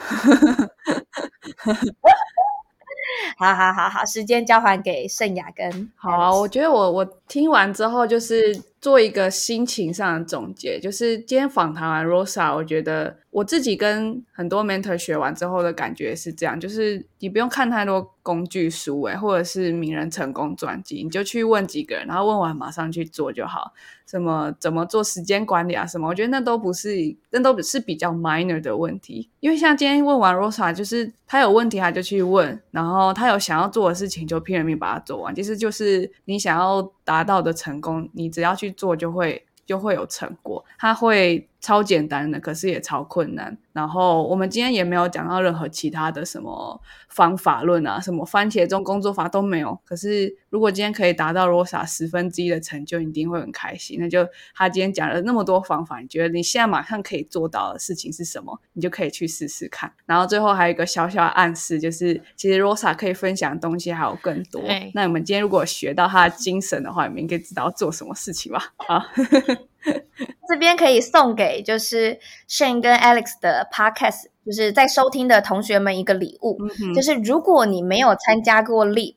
[3.39, 5.91] 好好好好，时间交还给圣雅跟。
[5.97, 13.22] 好啊，我觉得我我听完之后就是做一个心情上的总结，就是今天访谈完 Rosa，我觉得。
[13.33, 23.73] 我自己跟很多 mentor 学完之后的感觉是这样，就是你不用看太多工具书诶，或者是名人成功传记，你就去问几个人，然后问完马上去做就好。
[24.07, 25.87] 什么怎么做时间管理啊？
[25.87, 26.07] 什么？
[26.09, 29.31] 我觉得那都不是，那都是比较 minor 的问题。
[29.41, 35.35] 因为像今天问完 Rosa，就是他有问题他就去问，然后他有想要做的事情就拼了命把它做完。
[35.35, 41.49] 其实就是你想要达到的成功，你只要去做就会就会有成果，他会。
[41.63, 43.57] 超简单的，可是也超困难。
[43.73, 49.79] 然后我们今天也没有讲到任何其他的什么方法论啊，什么番茄钟工作法都没有。
[49.85, 53.97] 可是如果今天可以达到罗莎十分之一的成就，一定会很开心。
[54.01, 58.61] 那就他今天讲了那么多方法，你觉得你现在马上可以做到的事情是什么？
[58.73, 59.91] 你就可以去试试看。
[60.05, 64.61] 然后最后还有一个小小的暗示，就是其实罗莎可以分享的东西还有更多。
[64.95, 68.75] 那我们今天如果学到他的精神的话，你们应该知道做什么事情吧？
[68.89, 69.07] 啊。
[70.49, 72.19] 这边可以送给就是
[72.49, 76.59] Shane 跟 Alex 的 Podcast，就是在收听的同学们一个礼物，
[76.95, 79.17] 就是如果你没有参加过 Leap，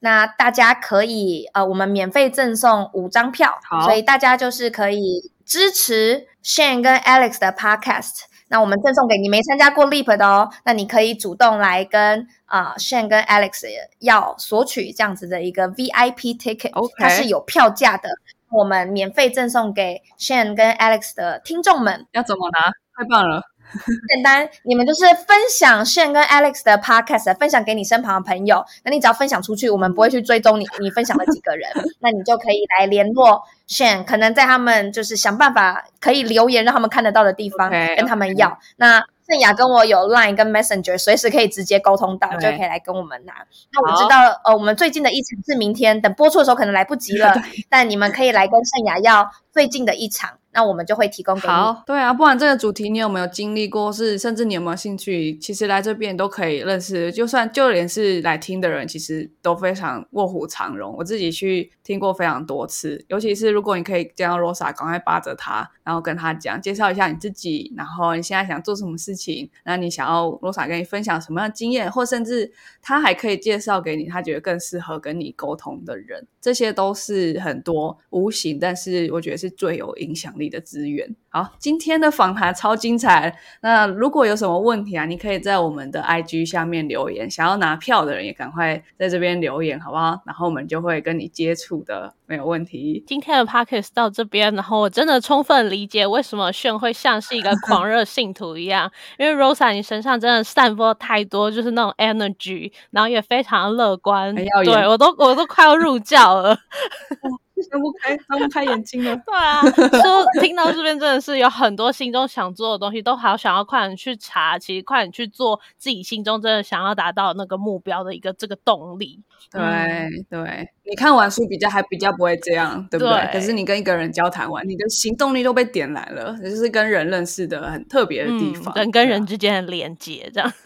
[0.00, 8.24] 那大家可以呃，我们免费赠送五张票，所以大家就是可以支持 Shane 跟 Alex 的 Podcast。
[8.48, 13.64] 那我们赠送给你没参加过 Leap 的哦，那你可以主动来跟啊 Shane 跟 Alex
[13.98, 18.08] 要索取这样子的一个 VIP ticket，它是有票价的。
[18.50, 22.70] 我们免费赠送给 Shane 跟 Alex 的听众们，要怎么拿？
[22.96, 23.42] 太棒了，
[24.14, 28.64] 简单，你们就是分享 Shane 跟 Alex 的 Podcast，分享给你身旁的朋友。
[28.84, 31.68] 那你只要分享出去，我们不会去追踪你，你分享了几个人，
[32.00, 38.58] 那你就可以来联络 Shane，可能在他们就是想办法可以留言让他们看得到的地方跟他们要。
[38.76, 43.34] 那圣雅跟我有 Line 跟 Messenger，随时可以直接沟通到，就可以来跟我们拿。
[43.72, 47.34] 那我知道，呃，我们最近的一场是明天，等播出的时候可能来不及了，
[47.68, 50.38] 但你们可以来跟圣雅要最近的一场。
[50.56, 51.46] 那我们就会提供给。
[51.46, 57.12] 好，对啊，不管这个主题你有没有经历过，是甚至你有没有兴趣，其实来这边都可以认识。
[57.12, 60.96] 就算就连是来听的人，其实都非常卧虎藏龙。
[60.96, 72.50] 我自己去听过非常多次，尤其是如果你可以见到罗莎，赶快扒着他，然后跟他讲，介绍一下你自己，然后你现在想做什么事情，那你想要罗莎跟你分享什么样的经验，或甚至
[72.80, 80.45] 他还可以介绍给你他觉得更适合跟你沟通的人，这些都是很多无形，但是我觉得是最有影响力。
[80.48, 83.38] 的资源好，今天的访谈超精彩。
[83.60, 87.30] 那如果有什么问题啊，你可以在我们的 IG 下面留言。
[87.30, 90.18] 想要拿票的人也赶快在这边留言，好不好？
[90.24, 93.04] 然后我们就会跟你接触的，没有问题。
[93.06, 104.34] 今天的 Podcast 到这边，然后我真的充分理解为什么炫会像是一个狂热信徒一样，因为 Rosa 你身上真的散播太多，就是那种 energy，然后也非常乐观。
[104.34, 106.56] 对我都我都快要入教了。
[107.64, 109.16] 睁不开，睁不开眼睛了。
[109.26, 109.62] 对啊，
[110.02, 119.22] 说听到这边真的是有很多心中想做的东西，都好想要快点去查，其实快点去做自己心中真的想要达到那个目标的一个这个动力。
[119.50, 123.30] 对对，你看完书比较还比较不会这样，对不对？
[123.32, 130.52] 可是你跟一个人交谈完，你的行动力都被点燃了，这是跟人认识的很特别的地方，人跟人之间的连接，这样。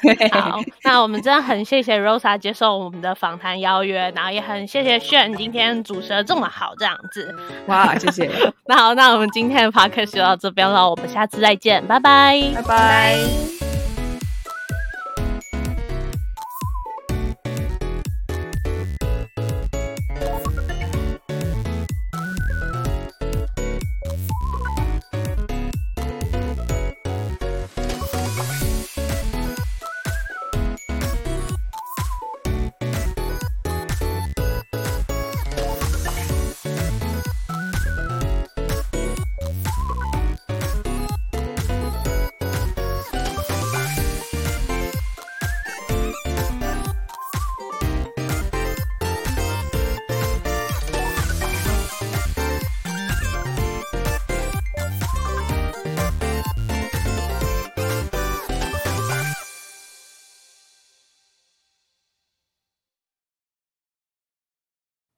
[0.32, 7.34] 好，那我们真的很谢谢 Rosa 接受我们的访谈邀约，然后也很谢谢炫今天主持的这么好，这样子。
[7.66, 8.30] 哇，谢谢。
[8.66, 13.67] 那好，那我们今天的 podcast 就到这边了，我们下次再见，拜拜，拜拜。